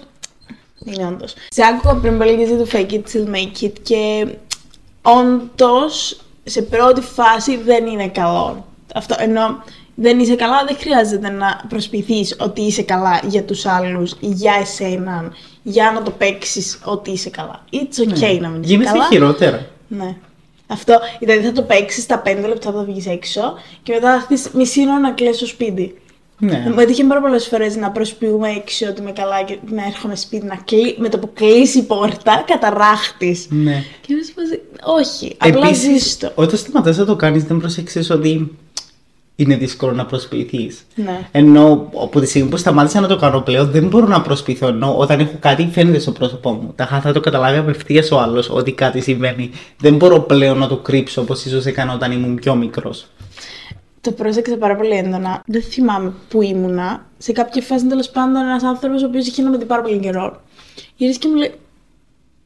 Είναι 0.93 1.07
όντω. 1.07 1.25
Σε 1.49 1.63
άκουγα 1.63 1.95
πριν 1.95 2.17
πολύ 2.17 2.43
για 2.43 2.57
το 2.57 2.67
fake 2.71 2.91
it 2.91 3.01
till 3.13 3.35
make 3.35 3.63
it 3.65 3.73
και 3.81 4.27
όντως 5.01 6.21
σε 6.43 6.61
πρώτη 6.61 7.01
φάση 7.01 7.57
δεν 7.57 7.85
είναι 7.85 8.07
καλό. 8.07 8.65
Αυτό 8.93 9.15
ενώ 9.19 9.63
δεν 9.95 10.19
είσαι 10.19 10.35
καλά, 10.35 10.63
δεν 10.67 10.77
χρειάζεται 10.79 11.29
να 11.29 11.61
προσποιηθείς 11.69 12.35
ότι 12.39 12.61
είσαι 12.61 12.81
καλά 12.81 13.19
για 13.27 13.43
τους 13.43 13.65
άλλους, 13.65 14.15
για 14.19 14.53
εσέναν, 14.61 15.33
για 15.63 15.91
να 15.91 16.01
το 16.01 16.11
παίξεις 16.11 16.79
ότι 16.83 17.11
είσαι 17.11 17.29
καλά. 17.29 17.63
It's 17.71 18.09
okay 18.09 18.39
να 18.39 18.47
μην 18.49 18.61
είσαι 18.61 18.73
Γίνεσαι 18.73 18.91
καλά. 18.91 19.07
χειρότερα. 19.09 19.65
Ναι. 19.87 20.15
Αυτό, 20.67 20.99
δηλαδή 21.19 21.45
θα 21.45 21.51
το 21.51 21.61
παίξεις 21.61 22.05
τα 22.05 22.21
5 22.25 22.47
λεπτά 22.47 22.71
θα 22.71 22.83
βγεις 22.83 23.07
έξω 23.07 23.41
και 23.83 23.93
μετά 23.93 24.07
θα 24.09 24.15
έρθεις 24.15 24.49
μισή 24.53 24.81
ώρα 24.81 24.99
να 24.99 25.11
κλαις 25.11 25.35
στο 25.35 25.45
σπίτι. 25.45 26.01
Ναι. 26.39 26.65
Μου 26.73 26.79
έτυχε 26.79 27.03
πάρα 27.03 27.21
πολλές 27.21 27.47
φορές 27.47 27.75
να 27.75 27.91
προσποιούμε 27.91 28.49
έξω 28.49 28.87
ότι 28.89 29.01
είμαι 29.01 29.11
καλά 29.11 29.43
και 29.43 29.57
να 29.71 29.85
έρχομαι 29.85 30.15
σπίτι 30.15 30.45
να 30.45 30.55
κλει... 30.65 30.95
με 30.99 31.09
το 31.09 31.17
που 31.17 31.29
κλείσει 31.33 31.77
η 31.77 31.83
πόρτα, 31.83 32.43
καταράχτης. 32.47 33.47
ναι. 33.49 33.83
Και 34.01 34.13
είμαι 34.13 34.23
σε 34.23 34.33
φάση, 34.35 34.61
όχι, 34.83 35.35
απλά 35.37 35.67
Επίσης, 35.67 36.03
ζήστο. 36.03 36.31
Όταν 36.35 36.57
σταματάς 36.57 36.97
να 36.97 37.05
το 37.05 37.15
κάνεις 37.15 37.43
δεν 37.43 37.57
προσέξεις 37.57 38.09
ότι 38.09 38.57
είναι 39.35 39.55
δύσκολο 39.55 39.93
να 39.93 40.05
προσποιηθείς. 40.05 40.85
Ναι. 40.95 41.27
Ενώ 41.31 41.89
από 42.01 42.19
τη 42.19 42.25
στιγμή 42.25 42.49
που 42.49 42.57
σταμάτησα 42.57 42.99
να 42.99 43.07
το 43.07 43.17
κάνω 43.17 43.41
πλέον 43.41 43.71
δεν 43.71 43.87
μπορώ 43.87 44.07
να 44.07 44.21
προσποιηθώ. 44.21 44.67
Ενώ 44.67 44.97
όταν 44.97 45.19
έχω 45.19 45.37
κάτι 45.39 45.69
φαίνεται 45.71 45.99
στο 45.99 46.11
πρόσωπό 46.11 46.51
μου. 46.51 46.73
Τα 46.75 46.99
θα 47.03 47.13
το 47.13 47.19
καταλάβει 47.19 47.57
απευθείας 47.57 48.11
ο 48.11 48.19
άλλος 48.19 48.49
ότι 48.49 48.71
κάτι 48.71 49.01
συμβαίνει. 49.01 49.49
Δεν 49.77 49.95
μπορώ 49.95 50.19
πλέον 50.19 50.57
να 50.57 50.67
το 50.67 50.77
κρύψω 50.77 51.21
όπως 51.21 51.45
ίσως 51.45 51.65
έκανα 51.65 51.93
όταν 51.93 52.11
ήμουν 52.11 52.35
πιο 52.35 52.55
μικρός. 52.55 53.05
Το 54.01 54.11
πρόσεξα 54.11 54.57
πάρα 54.57 54.75
πολύ 54.75 54.89
έντονα. 54.97 55.43
Δεν 55.45 55.63
θυμάμαι 55.63 56.13
που 56.29 56.41
ήμουνα. 56.41 57.05
Σε 57.17 57.31
κάποια 57.31 57.61
φάση 57.61 57.85
τέλος 57.87 58.09
πάντων 58.09 58.35
ένας 58.35 58.63
άνθρωπος 58.63 59.03
ο 59.03 59.05
οποίος 59.05 59.27
είχε 59.27 59.41
να 59.41 59.49
με 59.49 59.57
δει 59.57 59.65
πάρα 59.65 59.81
πολύ 59.81 59.99
καιρό. 59.99 60.41
Γυρίζει 60.95 61.17
και 61.17 61.27
μου 61.27 61.35
λέει: 61.35 61.53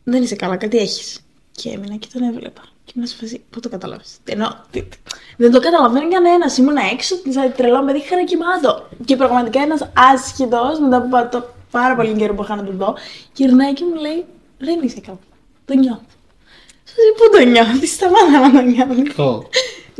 Δεν 0.03 0.23
είσαι 0.23 0.35
καλά, 0.35 0.55
κάτι 0.57 0.77
έχεις. 0.77 1.19
Και 1.51 1.69
έμεινα 1.69 1.95
και 1.95 2.07
τον 2.13 2.21
έβλεπα. 2.23 2.61
Και 2.85 2.93
ήμουν 2.95 3.07
σε 3.07 3.15
φάση, 3.19 3.41
πού 3.49 3.59
το 3.59 3.69
κατάλαβε. 3.69 4.03
Ενώ 4.25 4.55
τι- 4.71 4.81
τι- 4.81 4.97
δεν 5.37 5.51
το 5.51 5.59
καταλαβαίνει 5.59 6.11
κανένα. 6.13 6.45
Ήμουν 6.59 6.75
έξω, 6.93 7.15
σαν 7.29 7.53
τρελό 7.57 7.83
παιδί, 7.85 7.99
χαρακιμάτο. 8.01 8.87
Και 9.05 9.15
πραγματικά 9.15 9.61
ένας 9.61 9.89
άσχετο, 10.13 10.77
μετά 10.81 10.97
από 10.97 11.07
πα- 11.09 11.29
το 11.29 11.45
πάρα 11.71 11.95
πολύ 11.95 12.13
καιρό 12.13 12.33
που 12.33 12.43
είχα 12.43 12.55
να 12.55 12.63
τον 12.63 12.77
δω, 12.77 12.95
γυρνάει 13.33 13.73
και 13.73 13.83
μου 13.93 14.01
λέει: 14.01 14.25
Δεν 14.57 14.79
είσαι 14.83 14.99
καλά. 14.99 15.19
Το 15.65 15.73
νιώθω. 15.73 16.01
Σα 16.83 17.01
λέει, 17.01 17.11
Πού 17.17 17.37
το 17.37 17.45
νιώθεις, 17.51 17.91
σταμάτα 17.93 18.39
να 18.39 18.51
το 18.51 18.61
νιώθεις. 18.69 19.13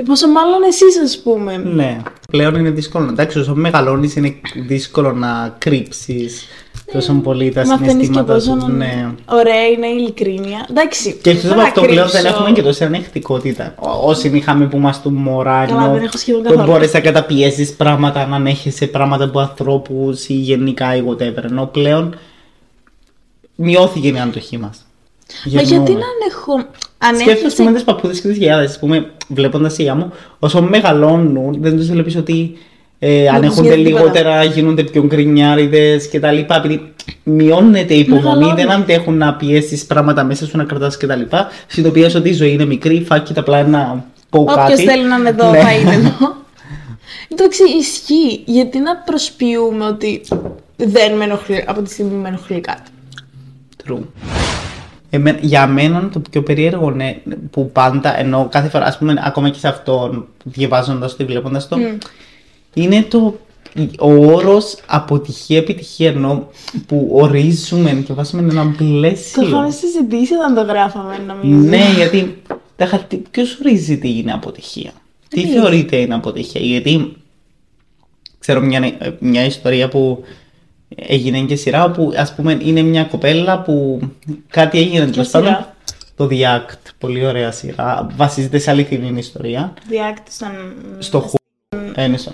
Πόσο 0.05 0.27
μάλλον 0.27 0.63
εσείς, 0.67 0.99
ας 1.03 1.17
πούμε. 1.23 1.57
Ναι. 1.57 1.97
Πλέον 2.31 2.55
είναι 2.55 2.69
δύσκολο. 2.69 3.09
Εντάξει, 3.09 3.39
όσο 3.39 3.55
μεγαλώνεις 3.55 4.15
είναι 4.15 4.35
δύσκολο 4.67 5.11
να 5.13 5.55
κρύψεις 5.57 6.45
τόσο 6.93 7.13
πολύ 7.13 7.51
τα 7.51 7.65
Μαθαίνεις 7.65 7.81
και 7.85 7.89
συναισθήματα 7.91 8.33
πόσο 8.33 8.59
σου. 8.59 8.71
Ναι. 8.71 9.11
ωραία 9.25 9.67
είναι 9.67 9.87
η 9.87 9.95
ειλικρίνεια. 9.99 10.65
Εντάξει. 10.69 11.19
Και 11.21 11.29
εκτό 11.29 11.41
δεν 11.41 11.51
από 11.51 11.61
θα 11.61 11.67
αυτό 11.67 11.81
πλέον 11.81 12.07
δεν 12.09 12.21
κρύψω. 12.21 12.37
έχουμε 12.37 12.51
και 12.51 12.61
τόση 12.61 12.83
ανεκτικότητα. 12.83 13.73
Ό- 13.79 14.09
Όσοι 14.09 14.27
είχαμε 14.33 14.65
που 14.65 14.77
είμαστε 14.77 15.09
μωρά, 15.09 15.65
Καλά, 15.65 15.83
ενώ 15.83 15.93
δεν 15.93 16.03
έχω 16.03 16.17
σχεδόν 16.17 16.41
που 16.41 16.49
καθόλου. 16.49 16.71
μπορείς 16.71 16.93
να 16.93 16.99
καταπιέσεις 16.99 17.73
πράγματα, 17.73 18.25
να 18.27 18.35
ανέχεσαι 18.35 18.87
πράγματα 18.87 19.23
από 19.23 19.39
ανθρώπους 19.39 20.27
ή 20.27 20.33
γενικά 20.33 20.95
ή 20.95 21.03
whatever. 21.09 21.43
Ενώ 21.43 21.65
πλέον 21.65 22.15
μειώθηκε 23.55 24.07
η 24.07 24.19
αντοχή 24.19 24.57
μας. 24.57 24.85
Μα 25.53 25.61
γιατί 25.61 25.91
να 25.93 26.05
ανεχώ. 26.21 26.67
Αν 27.07 27.15
Σκέφτομαι 27.15 27.39
έχεις... 27.39 27.55
πούμε 27.55 27.71
τις 27.71 27.83
παππούδες 27.83 28.21
και 28.21 28.27
τις 28.27 28.37
γιαγιάδες, 28.37 28.69
ας 28.69 28.79
πούμε, 28.79 29.11
βλέποντας 29.27 29.77
η 29.77 29.91
μου, 29.95 30.11
όσο 30.39 30.61
μεγαλώνουν, 30.61 31.57
δεν 31.61 31.77
τους 31.77 31.89
βλέπεις 31.89 32.15
ότι 32.15 32.57
ε, 32.99 33.19
τους 33.25 33.35
ανέχονται 33.35 33.67
νοιάζει 33.67 33.83
τίποτα. 33.83 34.01
λιγότερα, 34.03 34.43
γίνονται 34.43 34.83
πιο 34.83 35.03
γκρινιάριδες 35.05 36.07
και 36.07 36.19
τα 36.19 36.31
λοιπά, 36.31 36.55
επειδή 36.55 36.93
μειώνεται 37.23 37.93
η 37.93 37.99
υπομονή, 37.99 38.23
Μεγαλώνουν. 38.25 38.55
δεν 38.55 38.71
αντέχουν 38.71 39.17
να 39.17 39.33
πιέσεις 39.33 39.85
πράγματα 39.85 40.23
μέσα 40.23 40.45
σου, 40.45 40.57
να 40.57 40.63
κρατάς 40.63 40.97
και 40.97 41.07
τα 41.07 41.15
λοιπά, 41.15 41.47
συνειδητοποιείς 41.67 42.15
ότι 42.15 42.29
η 42.29 42.33
ζωή 42.33 42.51
είναι 42.51 42.65
μικρή, 42.65 43.03
φάκει 43.07 43.33
απλά 43.39 43.63
να 43.63 44.05
πω 44.29 44.43
κάτι. 44.43 44.73
Όποιο 44.73 44.77
θέλει 44.77 45.07
να 45.07 45.15
είναι 45.15 45.29
εδώ 45.29 45.51
Ναι. 45.51 45.59
θα 45.59 45.73
είναι 45.73 45.93
εδώ. 45.93 46.35
Εντάξει, 47.31 47.61
ισχύει. 47.79 48.43
Γιατί 48.45 48.79
να 48.79 48.95
προσποιούμε 48.95 49.85
ότι 49.85 50.21
δεν 50.75 51.13
με 51.15 51.23
ενοχλεί 51.23 51.63
από 51.67 51.81
τη 51.81 51.91
στιγμή 51.91 52.11
που 52.11 52.17
με 52.21 52.27
ενοχλεί 52.27 52.59
κάτι; 52.59 52.91
True. 53.87 53.99
Εμέ- 55.15 55.43
για 55.43 55.67
μένα 55.67 56.09
το 56.09 56.19
πιο 56.19 56.43
περίεργο 56.43 56.91
ναι, 56.91 57.17
που 57.51 57.71
πάντα, 57.71 58.19
ενώ 58.19 58.47
κάθε 58.51 58.69
φορά, 58.69 58.85
ας 58.85 58.97
πούμε, 58.97 59.21
ακόμα 59.25 59.49
και 59.49 59.59
σε 59.59 59.67
αυτό, 59.67 60.25
διαβάζοντας 60.43 61.15
το 61.15 61.23
ή 61.23 61.27
βλέποντας 61.27 61.67
το, 61.67 61.77
είναι 62.73 63.01
το, 63.01 63.35
ο 63.99 64.13
όρος 64.13 64.77
αποτυχία-επιτυχία, 64.85 66.09
ενώ 66.09 66.47
που 66.85 67.09
ορίζουμε 67.11 67.91
και 68.05 68.13
βάζουμε 68.13 68.41
ένα 68.41 68.63
Το 68.63 68.73
πλαίσιο. 68.77 69.47
είχαμε 69.47 69.71
συζητήσει 69.71 70.33
όταν 70.33 70.55
το 70.55 70.61
γράφαμε, 70.61 71.17
νομίζω. 71.27 71.69
Ναι, 71.69 71.83
γιατί 71.95 72.41
ποιος 73.31 73.59
ορίζει 73.59 73.97
τι 73.97 74.17
είναι 74.17 74.33
αποτυχία; 74.33 74.91
Τι 75.29 75.41
Τι 75.41 75.47
θεωρείται 75.47 75.95
είναι 75.95 76.15
αποτυχία, 76.15 76.61
γιατί 76.61 77.13
ξέρω 78.39 78.61
μια, 78.61 78.91
μια 79.19 79.45
ιστορία 79.45 79.87
που 79.87 80.23
έγινε 80.95 81.39
και 81.39 81.55
σειρά 81.55 81.91
που 81.91 82.13
ας 82.17 82.35
πούμε 82.35 82.57
είναι 82.61 82.81
μια 82.81 83.03
κοπέλα 83.03 83.61
που 83.61 83.99
κάτι 84.49 84.77
έγινε 84.79 85.05
τέλος 85.07 85.27
σειρά; 85.27 85.41
πάντων. 85.41 85.65
Το 86.15 86.27
The 86.31 86.41
Act, 86.57 86.79
πολύ 86.97 87.25
ωραία 87.25 87.51
σειρά, 87.51 88.07
βασίζεται 88.15 88.57
σε 88.57 88.71
αληθινή 88.71 89.19
ιστορία. 89.19 89.73
Διάκτησαν. 89.87 90.51
Στο 90.99 91.19
χου... 91.19 91.35
Ε, 91.95 92.03
είναι 92.03 92.17
στο... 92.17 92.31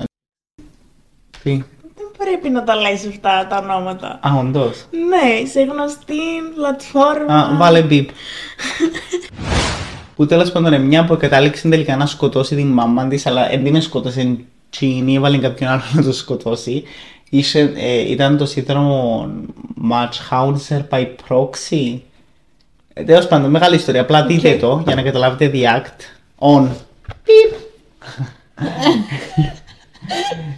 Τι, 1.43 1.63
Δεν 1.95 2.07
πρέπει 2.17 2.49
να 2.49 2.63
τα 2.63 2.75
λες 2.75 3.05
αυτά 3.07 3.47
τα 3.49 3.57
ονόματα. 3.57 4.19
α, 4.21 4.35
όντως. 4.39 4.85
Ναι, 4.91 5.45
σε 5.47 5.61
γνωστή 5.61 6.15
πλατφόρμα. 6.55 7.33
Α, 7.35 7.55
βάλε 7.57 7.81
μπιπ. 7.81 8.09
που 10.15 10.25
τέλος 10.25 10.51
πάντων 10.51 10.73
είναι 10.73 10.83
μια 10.83 11.05
που 11.05 11.17
κατάληξε 11.17 11.69
τελικά 11.69 11.95
να 11.95 12.05
σκοτώσει 12.05 12.55
την 12.55 12.67
μάμα 12.67 13.07
της, 13.07 13.25
αλλά 13.25 13.47
δεν 13.47 13.63
την 13.63 13.81
σκότωσε 13.81 14.37
τσίνη, 14.69 15.15
έβαλε 15.15 15.37
κάποιον 15.37 15.69
άλλο 15.69 15.81
να 15.93 16.03
το 16.03 16.11
σκοτώσει. 16.11 16.83
Είχε, 17.29 17.59
ε, 17.77 18.09
ήταν 18.11 18.37
το 18.37 18.45
σύνδρομο 18.45 19.27
Matchhauser 19.91 20.81
by 20.89 21.07
proxy. 21.29 21.99
Ε, 22.93 23.03
Τέλος 23.03 23.27
πάντων, 23.27 23.49
μεγάλη 23.49 23.75
ιστορία. 23.75 24.01
Απλά 24.01 24.25
δείτε 24.25 24.55
το 24.55 24.81
για 24.85 24.95
να 24.95 25.01
καταλάβετε 25.01 25.51
the 25.53 25.63
act. 25.63 25.99
On. 26.39 26.67
Πιπ. 27.23 27.53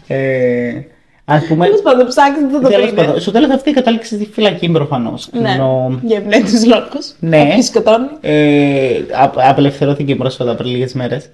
ε, 0.08 0.82
ας 1.26 1.44
πούμε, 1.46 1.66
Τέλος 1.66 1.82
πάντων, 1.82 2.08
ψάξτε 2.08 2.46
το 2.52 2.62
το 2.62 2.68
τέλος 2.68 2.86
βρείτε. 2.86 3.04
πάντων, 3.06 3.22
στο 3.22 3.32
τέλος 3.32 3.50
αυτή 3.50 3.72
κατάληξε 3.72 4.16
στη 4.16 4.30
φυλακή 4.34 4.70
προφανώς. 4.70 5.30
Ναι, 5.32 5.58
για 6.04 6.18
ευνέτους 6.18 6.66
λόγους. 6.66 7.14
Ναι. 7.20 7.44
Κάποιοι 7.46 7.62
σκοτώνουν. 7.62 8.10
Ε, 8.22 8.90
απ- 9.22 9.40
απελευθερώθηκε 9.40 10.16
πρόσφατα 10.16 10.56
πριν 10.56 10.70
λίγες 10.70 10.94
μέρες. 10.94 11.30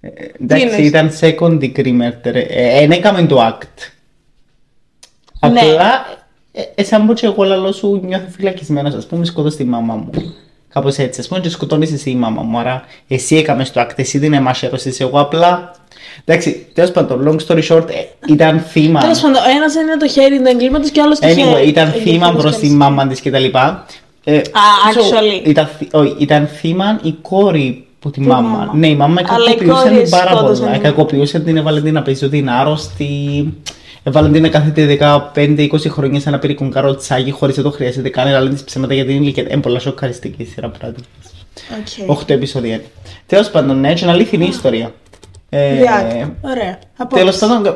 Ε, 0.00 0.08
εντάξει, 0.42 0.64
εννοείς; 0.66 0.86
ήταν 0.88 1.10
second 1.20 1.58
degree 1.60 2.00
murder. 2.00 2.34
Ε, 2.48 2.78
δεν 2.80 2.90
έκαμε 2.90 3.22
το 3.26 3.46
act. 3.48 3.90
Ναι. 5.48 5.60
Απλά, 5.60 6.06
ε, 6.52 6.62
ε, 6.74 6.84
σαν 6.84 7.06
πω 7.06 7.12
και 7.12 7.26
εγώ 7.26 7.44
λαλό 7.44 7.72
σου 7.72 8.00
νιώθω 8.04 8.24
φυλακισμένος, 8.36 8.94
ας 8.94 9.06
πούμε 9.06 9.24
σκότω 9.24 9.56
τη 9.56 9.64
μάμα 9.64 9.94
μου. 9.94 10.10
Κάπως 10.72 10.96
έτσι, 10.96 11.20
ας 11.20 11.28
πούμε 11.28 11.40
και 11.40 11.48
σκοτώνεις 11.48 11.92
εσύ 11.92 12.10
η 12.10 12.14
μάμα 12.14 12.42
μου, 12.42 12.58
άρα 12.58 12.82
εσύ 13.08 13.36
έκαμες 13.36 13.72
το 13.72 13.80
act, 13.80 13.90
εσύ 13.96 14.18
την 14.18 14.32
εμασέρωσες, 14.32 15.00
εγώ 15.00 15.20
απλά... 15.20 15.70
Εντάξει, 16.24 16.66
τέλος 16.74 16.90
πάντων, 16.90 17.28
long 17.28 17.46
story 17.46 17.62
short, 17.68 17.88
ε, 17.90 18.32
ήταν 18.32 18.58
θύμα. 18.60 19.00
Τέλος 19.00 19.20
πάντων, 19.20 19.36
ο 19.36 19.50
ένας 19.56 19.74
είναι 19.74 19.96
το 19.98 20.08
χέρι 20.08 20.36
του 20.42 20.48
εγκλήματος 20.48 20.90
και 20.90 21.00
ο 21.00 21.02
άλλος 21.02 21.18
το 21.18 21.28
χέρι. 21.28 21.42
Anyway, 21.42 21.66
ήταν 21.66 21.86
Ε, 21.88 21.90
θύμα 21.90 22.00
εγκλήματος 22.02 22.42
προς 22.42 22.54
και 22.54 22.60
τη 22.60 22.66
άλλος. 22.66 22.78
μάμα 22.78 23.06
της 23.06 23.20
κτλ. 23.22 23.44
Ε, 24.24 24.40
actually. 24.90 25.46
ήταν, 25.48 25.66
θύ- 25.78 25.94
όχι, 25.94 26.14
ήταν 26.18 26.46
θύμα 26.46 26.98
η 27.02 27.12
κόρη 27.22 27.86
από 27.98 28.10
τη 28.10 28.20
Τη 28.20 28.26
μάμα. 28.26 28.48
μάμα. 28.48 28.72
Ναι, 28.74 28.86
η 28.86 28.94
μάμα 28.94 29.20
Αλλά 29.28 29.50
η 29.50 29.54
κακοποιούσε 29.54 29.88
κόρη 29.88 30.02
την 30.02 30.10
πάρα 30.10 30.30
σκότωσαν 30.30 30.64
πολλά. 30.64 30.72
την- 30.72 30.82
Κακοποιούσε 30.82 31.40
την, 31.40 31.56
έβαλε 31.56 31.80
την 31.80 31.92
να 31.94 32.02
παίζει 32.02 32.24
ότι 32.24 32.38
είναι 32.38 32.52
άρρωστη. 32.52 33.04
Έβαλε 34.02 34.30
την 34.30 34.42
να 34.42 34.48
κάθεται 34.48 34.98
15-20 35.34 35.68
χρόνια 35.88 36.20
σε 36.20 36.28
ένα 36.28 36.38
περίπου 36.38 36.68
καροτσάκι 36.68 37.30
χωρίς 37.30 37.56
να 37.56 37.62
το 37.62 37.70
χρειάζεται 37.70 38.08
καν. 38.08 38.26
Αλλά 38.26 38.40
λένε 38.40 38.54
τις 38.54 38.64
ψέματα 38.64 38.94
για 38.94 39.04
την 39.04 39.16
ηλικία. 39.22 39.42
Είναι 39.50 39.60
πολλά 39.60 39.78
σοκαριστική 39.78 40.42
η 40.42 40.44
σειρά 40.44 40.68
πράγματι. 40.68 41.02
Οκ. 42.08 42.18
8 42.18 42.30
επεισόδια. 42.30 42.74
είναι. 42.74 42.84
Τέλος 43.26 43.50
πάντων, 43.50 43.80
ναι, 43.80 43.90
έτσι 43.90 44.04
είναι 44.04 44.12
αληθινή 44.12 44.46
ιστορία. 44.46 44.94
Ε, 45.48 45.74
Διάκη. 45.76 46.32
Ωραία. 46.40 46.78
Τέλος 47.08 47.42
Απόψε. 47.42 47.46
πάντων, 47.46 47.74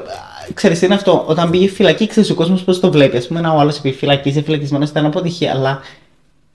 ξέρεις 0.55 0.79
τι 0.79 0.85
είναι 0.87 0.95
αυτό. 0.95 1.25
Όταν 1.27 1.51
πήγε 1.51 1.69
φυλακή, 1.69 2.07
ξέρεις 2.07 2.31
ο 2.31 2.35
κόσμος 2.35 2.63
πώς 2.65 2.81
το 2.81 2.91
βλέπει. 2.91 3.17
Α 3.17 3.23
πούμε, 3.29 3.39
ένα 3.39 3.53
ο 3.55 3.59
άλλος 3.59 3.81
πήγε 3.81 3.95
φυλακή, 3.97 4.29
είσαι 4.29 4.43
φυλακισμένος, 4.43 4.89
ήταν 4.91 5.07
αποτυχία. 5.07 5.51
Αλλά 5.53 5.81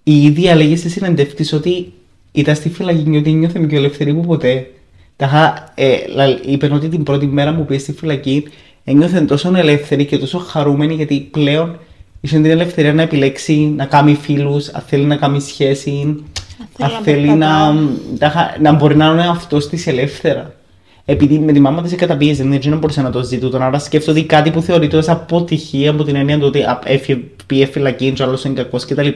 η 0.03 0.23
ίδια 0.23 0.55
λέγε 0.55 0.75
στη 0.75 0.89
συνεντεύξη 0.89 1.55
ότι 1.55 1.93
ήταν 2.31 2.55
στη 2.55 2.69
φυλακή 2.69 3.03
και 3.11 3.17
ότι 3.17 3.31
νιώθε 3.31 3.59
πιο 3.59 3.77
ελευθερή 3.77 4.13
που 4.13 4.21
ποτέ. 4.25 4.69
Τα 5.15 5.25
είχα, 5.25 5.71
ε, 5.75 5.97
λα- 6.07 6.39
είπε 6.45 6.69
ότι 6.73 6.87
την 6.89 7.03
πρώτη 7.03 7.25
μέρα 7.25 7.55
που 7.55 7.65
πήγε 7.65 7.79
στη 7.79 7.91
φυλακή 7.93 8.43
ένιωθε 8.83 9.21
τόσο 9.21 9.51
ελεύθερη 9.55 10.05
και 10.05 10.17
τόσο 10.17 10.37
χαρούμενη 10.37 10.93
γιατί 10.93 11.27
πλέον 11.31 11.77
είχε 12.21 12.35
την 12.35 12.45
ελευθερία 12.51 12.93
να 12.93 13.01
επιλέξει 13.01 13.73
να 13.75 13.85
κάνει 13.85 14.13
φίλους, 14.21 14.67
αν 14.67 14.81
θέλει 14.87 15.03
να 15.05 15.15
κάνει 15.15 15.41
σχέση, 15.41 15.91
αν 16.79 16.91
να 16.91 16.99
θέλει 17.03 17.27
να, 17.29 17.75
τα 18.17 18.25
είχα- 18.25 18.55
να 18.61 18.73
μπορεί 18.73 18.95
να 18.95 19.05
είναι 19.05 19.27
αυτός 19.27 19.69
της 19.69 19.87
ελεύθερα. 19.87 20.53
Επειδή 21.05 21.39
με 21.39 21.51
τη 21.51 21.59
μάμα 21.59 21.81
της 21.81 21.95
καταπίεζε, 21.95 22.43
δεν 22.43 22.51
έτσι 22.53 22.69
δεν 22.69 22.77
μπορούσε 22.77 23.01
να 23.01 23.09
το 23.09 23.23
ζητούτον. 23.23 23.61
Άρα 23.61 23.79
σκέφτομαι 23.79 24.19
ότι 24.19 24.27
κάτι 24.27 24.51
που 24.51 24.61
θεωρείται 24.61 24.97
ως 24.97 25.09
αποτυχία 25.09 25.89
από 25.89 26.03
την 26.03 26.15
έννοια 26.15 26.37
του 26.39 26.45
ότι 26.47 26.61
α, 26.61 26.79
έφυγε, 26.85 27.19
πήγε 27.45 27.65
φυλακή, 27.65 28.11
και 28.11 28.21
ο 28.21 28.25
άλλος 28.25 28.43
είναι 28.43 28.53
κακός 28.53 28.85
κτλ. 28.85 29.07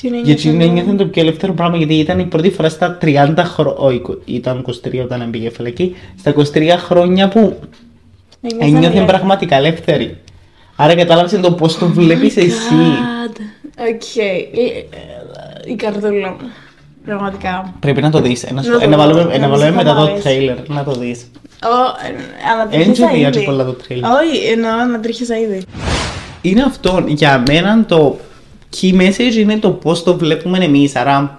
Τι 0.00 0.08
Γιατί 0.24 0.48
νιώθω, 0.48 0.72
νιώθει 0.72 0.94
το 0.94 1.06
πιο 1.06 1.22
ελεύθερο 1.22 1.52
πράγμα, 1.52 1.76
γιατί 1.76 1.94
ήταν 1.94 2.18
η 2.18 2.24
πρώτη 2.24 2.50
φορά 2.50 2.68
στα 2.68 2.98
30 3.02 3.32
χρόνια. 3.36 3.74
Όχι, 3.76 4.02
ήταν 4.24 4.64
23 4.66 5.00
όταν 5.04 5.30
πήγε 5.30 5.50
φυλακή. 5.50 5.94
Στα 6.18 6.34
23 6.54 6.76
χρόνια 6.78 7.28
που 7.28 7.58
Ένιωθα 8.40 8.64
ένιωθε 8.66 8.86
ελεύθερη. 8.86 9.06
πραγματικά 9.06 9.56
ελεύθερη. 9.56 10.16
Άρα 10.76 10.94
κατάλαβες 10.94 11.40
το 11.40 11.52
πώς 11.52 11.78
το 11.78 11.86
βλέπεις 11.86 12.36
εσύ. 12.36 12.52
God. 12.70 13.36
Οκ. 13.78 14.16
Ε, 14.16 14.26
ε, 14.60 15.72
Η 15.72 15.74
καρδούλα 15.74 16.28
μου. 16.30 16.36
Πραγματικά. 17.04 17.74
Πρέπει 17.80 18.00
να 18.02 18.10
το 18.10 18.20
δεις. 18.20 18.46
Να, 18.52 18.62
σου- 18.62 18.70
Να 18.70 18.78
το 18.78 18.84
ε, 18.84 18.86
να 18.86 18.96
δω. 18.96 19.02
βάλουμε, 19.02 19.24
Να 19.24 19.32
ε, 19.34 19.38
να 19.38 19.48
μου 19.48 19.58
βάλουμε 19.58 19.76
μετά 19.82 19.94
το 19.94 20.00
αρέσει. 20.00 20.22
τρέιλερ. 20.22 20.68
Να 20.68 20.84
το 20.84 20.90
δεις. 20.92 21.30
Ω, 21.64 21.68
ε, 22.06 22.50
ανατρίχισα 22.52 22.90
Έτσι 22.90 23.02
ήδη. 23.04 23.16
διάτσε 23.18 23.40
πολλά 23.40 23.64
το 23.64 23.72
τρέιλερ. 23.72 24.10
Όχι, 24.10 24.44
εννοώ 24.52 24.70
ανατρίχισα 24.80 25.38
ήδη. 25.38 25.62
Είναι 26.42 26.62
αυτό. 26.62 27.04
Για 27.06 27.42
μένα 27.46 27.84
το 27.84 28.18
key 28.80 28.92
message 29.00 29.34
είναι 29.38 29.56
το 29.56 29.70
πώς 29.70 30.02
το 30.02 30.16
βλέπουμε 30.16 30.58
εμείς. 30.64 30.96
Άρα 30.96 31.38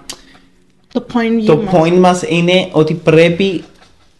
Το 0.92 1.06
point 1.12 1.40
view 1.42 1.46
το 1.46 1.56
μας. 1.56 1.74
point 1.74 1.96
μας 1.98 2.22
είναι 2.28 2.68
ότι 2.72 2.94
πρέπει 2.94 3.64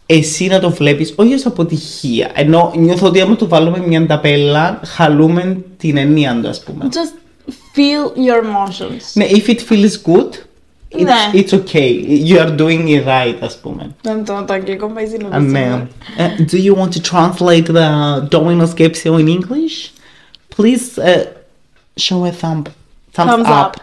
εσύ 0.05 0.47
να 0.47 0.59
το 0.59 0.69
βλέπει 0.69 1.13
όχι 1.15 1.33
ω 1.33 1.37
αποτυχία. 1.45 2.31
Ενώ 2.33 2.73
νιώθω 2.75 3.07
ότι 3.07 3.21
άμα 3.21 3.35
το 3.35 3.47
βάλουμε 3.47 3.83
μια 3.87 4.05
ταπέλα, 4.05 4.79
χαλούμε 4.85 5.57
την 5.77 5.97
ενία 5.97 6.39
του, 6.41 6.47
α 6.49 6.53
πούμε. 6.65 6.87
Just 6.91 7.13
feel 7.51 8.17
your 8.17 8.43
emotions. 8.43 9.01
Ναι, 9.13 9.25
if 9.29 9.47
it 9.49 9.59
feels 9.69 10.11
good, 10.13 10.29
it's, 10.89 11.03
Ναι. 11.03 11.13
it's 11.33 11.53
okay. 11.53 12.21
You 12.25 12.37
are 12.39 12.55
doing 12.57 12.87
it 12.87 13.05
right, 13.07 13.35
ας 13.39 13.57
πούμε. 13.57 13.95
Δεν 14.01 14.25
το, 14.25 14.43
το 14.47 14.53
αγγλικό 14.53 14.87
μου 14.87 14.93
πάει 14.93 15.05
στην 15.07 15.27
Α, 15.33 15.39
ναι. 15.39 15.87
Ε, 16.17 16.27
do 16.51 16.55
you 16.55 16.75
want 16.75 16.89
to 16.89 17.01
translate 17.11 17.65
the 17.67 18.27
Domino 18.29 18.65
Skepsio 18.75 19.19
in 19.19 19.27
English? 19.27 19.91
Please 20.57 20.97
uh, 20.97 21.25
show 21.97 22.25
a 22.25 22.31
thumb, 22.41 22.61
thumbs, 23.15 23.29
Thumbs 23.31 23.47
up. 23.47 23.65
up. 23.65 23.73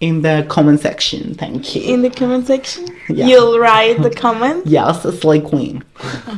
In 0.00 0.22
the 0.22 0.36
comment 0.54 0.80
section. 0.88 1.22
Thank 1.42 1.74
you. 1.74 1.80
In 1.92 1.98
the 2.06 2.10
comment 2.20 2.44
section, 2.52 2.82
Yeah. 3.08 3.26
you'll 3.28 3.58
write 3.66 3.98
the 4.06 4.12
comment; 4.24 4.58
Yes, 4.76 4.96
it's 5.04 5.24
like 5.30 5.44
queen. 5.52 5.76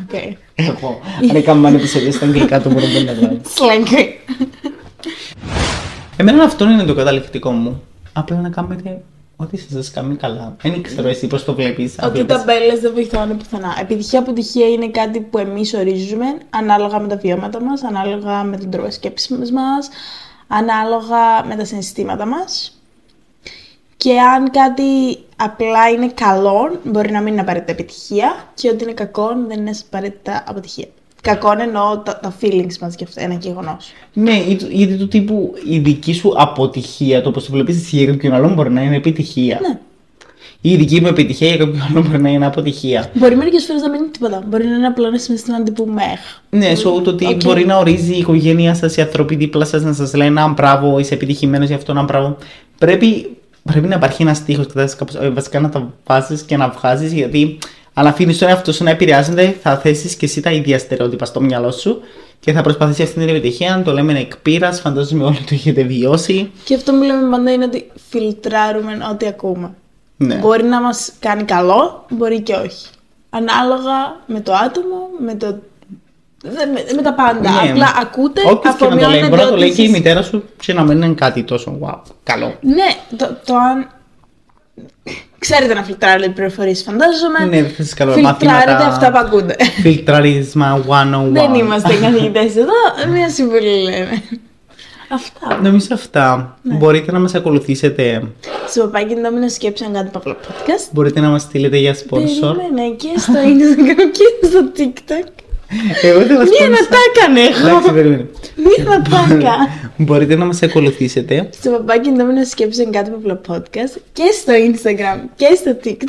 Okay. 0.02 0.28
Εγώ, 0.54 1.00
αν 1.30 1.36
έκαμε 1.36 1.68
ένα 1.68 1.76
επεισόδιο 1.76 2.12
στα 2.12 2.26
αγγλικά, 2.26 2.60
το 2.62 2.70
μπορούμε 2.70 2.98
να 3.00 3.12
γράψουμε. 3.12 3.42
Slang. 3.56 3.88
Εμένα 6.16 6.42
αυτό 6.44 6.64
είναι 6.64 6.84
το 6.84 6.94
καταληκτικό 6.94 7.50
μου. 7.50 7.82
Απλά 8.12 8.36
να 8.40 8.48
κάνετε 8.48 9.02
ό,τι 9.36 9.56
σας 9.56 9.90
κάνει 9.90 10.16
καλά. 10.16 10.56
Δεν 10.62 10.82
ξέρω 10.82 11.08
εσύ 11.08 11.26
πώς 11.26 11.44
το 11.44 11.54
βλέπεις. 11.54 11.98
αν 11.98 12.08
Ότι 12.08 12.20
οι 12.20 12.22
βλέπεις- 12.24 12.44
ταμπέλε 12.44 12.78
δεν 12.78 12.92
βοηθάνε 12.92 13.34
πουθενά. 13.34 13.76
Επιτυχία, 13.80 14.18
αποτυχία 14.18 14.68
είναι 14.68 14.88
κάτι 14.88 15.20
που 15.20 15.38
εμείς 15.38 15.74
ορίζουμε 15.74 16.24
ανάλογα 16.50 16.98
με 16.98 17.08
τα 17.08 17.16
βιώματα 17.16 17.62
μας, 17.62 17.82
ανάλογα 17.82 18.42
με 18.44 18.56
τον 18.56 18.70
τρόπο 18.70 18.90
σκέψη 18.90 19.32
μας, 19.34 19.88
ανάλογα 20.48 21.44
με 21.48 21.56
τα 21.56 21.64
συναισθήματα 21.64 22.26
μας. 22.26 22.79
Και 24.02 24.12
αν 24.36 24.50
κάτι 24.50 25.18
απλά 25.36 25.88
είναι 25.88 26.10
καλό, 26.14 26.78
μπορεί 26.84 27.10
να 27.10 27.20
μην 27.20 27.32
είναι 27.32 27.40
απαραίτητα 27.40 27.72
επιτυχία, 27.72 28.34
και 28.54 28.68
ότι 28.68 28.82
είναι 28.84 28.92
κακό 28.92 29.26
δεν 29.48 29.58
είναι 29.58 29.70
απαραίτητα 29.86 30.44
αποτυχία. 30.48 30.86
Κακό 31.22 31.52
εννοώ 31.60 31.98
τα, 31.98 32.18
τα 32.22 32.34
feelings 32.40 32.76
μας 32.80 32.94
για 32.96 33.06
αυτό, 33.08 33.20
ένα 33.20 33.34
γεγονός. 33.34 33.92
Ναι, 34.12 34.32
ή- 34.32 34.58
γιατί 34.70 34.96
του 34.96 35.08
τύπου 35.08 35.54
η 35.68 35.78
δική 35.78 36.12
σου 36.12 36.32
αποτυχία, 36.36 37.22
το 37.22 37.30
πώς 37.30 37.44
το 37.44 37.52
βλέπεις 37.52 37.76
εσύ 37.76 37.96
για 37.96 38.06
κάποιον 38.06 38.32
άλλον 38.32 38.54
μπορεί 38.54 38.70
να 38.70 38.82
είναι 38.82 38.96
επιτυχία. 38.96 39.58
Ναι. 39.62 39.78
Ή 40.60 40.70
η 40.70 40.76
δική 40.76 41.00
μου 41.00 41.06
επιτυχία 41.06 41.48
για 41.48 41.56
κάποιον 41.56 41.82
άλλον 41.90 42.02
μπορεί 42.06 42.22
να 42.22 42.28
είναι 42.28 42.46
αποτυχία. 42.46 43.10
Μπορεί 43.14 43.36
μερικές 43.36 43.64
φορές 43.64 43.82
να 43.82 43.88
μην 43.90 44.00
είναι 44.00 44.10
τίποτα. 44.10 44.42
Μπορεί 44.46 44.66
να 44.66 44.74
είναι 44.74 44.86
απλά 44.86 45.08
ένα 45.08 45.18
συναισθήμα 45.18 45.62
τύπου 45.62 45.86
meh. 45.86 46.20
Ναι, 46.50 46.72
so 46.72 47.02
το 47.04 47.10
ότι 47.10 47.26
Οκ. 47.26 47.42
μπορεί 47.44 47.66
να 47.66 47.76
ορίζει 47.78 48.14
η 48.14 48.18
οικογένεια 48.18 48.74
σας, 48.74 48.96
οι 48.96 49.00
άνθρωποι 49.00 49.34
δίπλα 49.36 49.64
σας 49.64 49.82
να 49.82 49.92
σας 49.92 50.14
λένε 50.14 50.40
αν 50.40 50.52
μπράβο, 50.52 50.98
είσαι 50.98 51.14
επιτυχημένος 51.14 51.68
γι' 51.68 51.74
αυτό, 51.74 51.92
αν 51.92 52.04
μπράβο. 52.04 52.36
Πρέπει, 52.78 53.36
πρέπει 53.62 53.86
να 53.86 53.94
υπάρχει 53.94 54.22
ένας 54.22 54.44
τοίχος 54.44 54.64
βασικά 55.32 55.60
να 55.60 55.68
τα 55.68 55.92
βάζεις 56.06 56.42
και 56.42 56.56
να 56.56 56.68
βγάζεις 56.68 57.12
γιατί 57.12 57.58
αν 57.94 58.06
αφήνεις 58.06 58.38
τον 58.38 58.48
εαυτό 58.48 58.72
σου 58.72 58.84
να 58.84 58.90
επηρεάζεται, 58.90 59.56
θα 59.62 59.78
θέσεις 59.78 60.14
και 60.14 60.24
εσύ 60.24 60.40
τα 60.40 60.50
ίδια 60.50 60.78
στερεότυπα 60.78 61.24
στο 61.24 61.40
μυαλό 61.40 61.70
σου 61.70 62.00
και 62.40 62.52
θα 62.52 62.62
προσπαθήσει 62.62 63.02
αυτή 63.02 63.18
την 63.18 63.28
επιτυχία. 63.28 63.74
Αν 63.74 63.84
το 63.84 63.92
λέμε 63.92 64.18
εκ 64.18 64.36
πείρας, 64.36 64.80
φαντάζομαι 64.80 65.24
όλοι 65.24 65.36
το 65.38 65.50
έχετε 65.50 65.82
βιώσει. 65.82 66.50
Και 66.64 66.74
αυτό 66.74 66.92
που 66.92 67.02
λέμε 67.02 67.30
πάντα 67.30 67.52
είναι 67.52 67.64
ότι 67.64 67.90
φιλτράρουμε 68.08 68.98
ό,τι 69.12 69.26
ακούμε. 69.26 69.70
Ναι. 70.16 70.34
Μπορεί 70.34 70.64
να 70.64 70.80
μας 70.80 71.12
κάνει 71.20 71.42
καλό, 71.42 72.06
μπορεί 72.10 72.40
και 72.40 72.54
όχι. 72.54 72.86
Ανάλογα 73.30 74.20
με 74.26 74.40
το 74.40 74.52
άτομο, 74.52 75.08
με, 75.18 75.34
το... 75.34 75.58
δεν- 76.42 76.68
με, 76.70 76.84
με 76.96 77.02
τα 77.02 77.14
πάντα. 77.14 77.50
Ναι. 77.50 77.70
Απλά 77.70 77.92
ακούτε, 78.00 78.40
Όποιος 78.46 78.74
και 78.74 78.84
να 78.84 78.90
το 78.90 78.96
λέει, 78.96 79.04
αφομοιώνετε 79.04 79.28
μπορεί 79.28 79.40
να 79.40 79.46
το 79.46 79.52
ό,τι 79.52 79.60
λέει 79.60 79.70
και 79.72 79.82
η 79.82 79.84
εσείς- 79.84 79.96
μητέρα 79.96 80.22
σου 80.22 80.44
και 80.60 80.72
να 80.72 80.82
μην 80.82 81.02
είναι 81.02 81.14
κάτι 81.14 81.42
τόσο 81.42 81.78
wow, 81.82 81.98
καλό. 82.22 82.54
Ναι, 82.60 83.16
το, 83.16 83.36
το 83.44 83.54
αν... 83.56 83.88
Ξέρετε 85.38 85.74
να 85.74 85.82
φιλτράρετε 85.82 86.28
πληροφορίες, 86.28 86.82
φαντάζομαι. 86.82 87.56
Ναι, 87.56 87.62
δεν 87.62 87.70
θες 87.70 87.94
καλό 87.94 88.12
Φιλτράρετε 88.12 88.46
μαθήματα. 88.46 88.86
αυτά 88.86 89.10
που 89.10 89.18
ακούτε. 89.18 89.56
Φιλτραρισμα 89.80 90.84
101. 90.88 91.28
δεν 91.30 91.54
είμαστε 91.54 91.94
καθηγητές 91.94 92.56
εδώ, 92.56 93.10
μια 93.12 93.28
συμβουλή 93.28 93.82
λέμε. 93.82 94.22
Αυτά. 95.12 95.58
Νομίζω 95.62 95.86
αυτά. 95.92 96.56
Ναι. 96.62 96.74
Μπορείτε 96.74 97.12
να 97.12 97.18
μας 97.18 97.34
ακολουθήσετε. 97.34 98.22
Στο 98.68 98.80
παπάκι 98.80 99.14
να 99.14 99.48
σκέψη 99.48 99.84
αν 99.84 99.92
κάτι 99.92 100.10
παύλα 100.12 100.36
podcast. 100.36 100.88
Μπορείτε 100.92 101.20
να 101.20 101.28
μας 101.28 101.42
στείλετε 101.42 101.76
για 101.76 101.94
sponsor. 101.94 102.56
Περίμενε 102.56 102.94
και 102.96 103.08
στο 103.16 103.32
Instagram 103.34 104.10
και 104.12 104.46
στο 104.46 104.70
TikTok. 104.76 105.39
Εγώ 106.02 106.18
δεν 106.18 106.26
Μία 106.36 106.68
να 106.68 106.76
τα 106.76 106.96
έκανε 107.14 107.40
Εντάξει, 107.40 107.64
εγώ. 107.84 107.92
περίμενε. 107.92 108.26
Μία 108.56 108.84
να 108.84 109.02
τα 109.02 109.24
έκανα. 109.28 109.68
Μπορείτε 110.04 110.36
να 110.36 110.44
μας 110.44 110.62
ακολουθήσετε. 110.62 111.48
Στο 111.52 111.70
παπάκι 111.70 112.10
να 112.10 112.24
μην 112.24 112.44
σκέψουν 112.44 112.90
κάτι 112.92 113.10
από 113.10 113.40
podcast 113.48 114.00
και 114.12 114.22
στο 114.40 114.52
Instagram 114.52 115.18
και 115.36 115.46
στο 115.56 115.76
TikTok. 115.84 116.08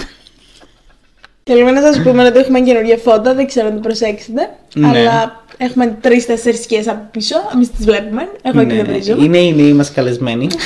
Θέλουμε 1.43 1.71
να 1.71 1.81
σας 1.81 2.01
πούμε 2.01 2.23
ότι 2.25 2.39
έχουμε 2.39 2.59
καινούργια 2.61 2.97
φώτα, 2.97 3.33
δεν 3.33 3.47
ξέρω 3.47 3.67
αν 3.67 3.73
το 3.73 3.79
προσέξετε. 3.79 4.49
Ναι. 4.75 4.87
Αλλά 4.87 5.43
έχουμε 5.57 5.97
τρει-τέσσερι 6.01 6.57
σκιές 6.57 6.87
από 6.87 7.07
πίσω, 7.11 7.35
εμείς 7.53 7.71
τις 7.71 7.85
βλέπουμε. 7.85 8.29
Εγώ 8.41 8.59
και 8.59 8.65
Ναι, 8.65 8.75
δεν 8.83 8.85
βρίζομαι. 8.85 9.23
είναι 9.23 9.37
οι 9.37 9.53
νέοι 9.53 9.73
μας 9.73 9.91
καλεσμένοι. 9.91 10.47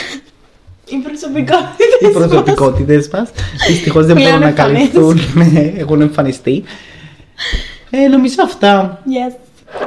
Οι 0.89 0.95
προσωπικότητες 0.95 1.87
Οι 2.01 2.05
μας. 2.05 2.13
προσωπικότητες 2.13 3.09
μας. 3.09 3.29
Δυστυχώς 3.67 4.05
δεν 4.05 4.15
Πλέον 4.15 4.29
μπορούν 4.29 4.43
να 4.43 4.47
εμφανίζονται. 4.63 4.89
καλυφθούν. 4.99 5.53
Ναι, 5.53 5.73
έχουν 5.81 6.01
εμφανιστεί. 6.01 6.63
Ε, 7.97 8.07
νομίζω 8.07 8.35
αυτά. 8.43 9.01
Yes. 9.05 9.35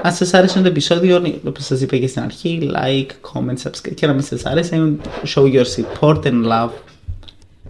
Αν 0.03 0.13
σας 0.13 0.35
άρεσε 0.35 0.61
το 0.61 0.69
επεισόδιο, 0.69 1.41
όπως 1.47 1.65
σας 1.65 1.81
είπα 1.81 1.97
και 1.97 2.07
στην 2.07 2.23
αρχή, 2.23 2.71
like, 2.75 3.11
comment, 3.33 3.69
subscribe 3.69 3.95
και 3.95 4.07
να 4.07 4.13
μην 4.13 4.23
σας 4.23 4.45
άρεσε, 4.45 4.93
show 5.35 5.43
your 5.43 5.65
support 5.65 6.23
and 6.23 6.47
love. 6.47 6.71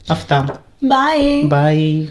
Αυτά. 0.08 0.64
Bye. 0.80 1.48
Bye. 1.48 2.06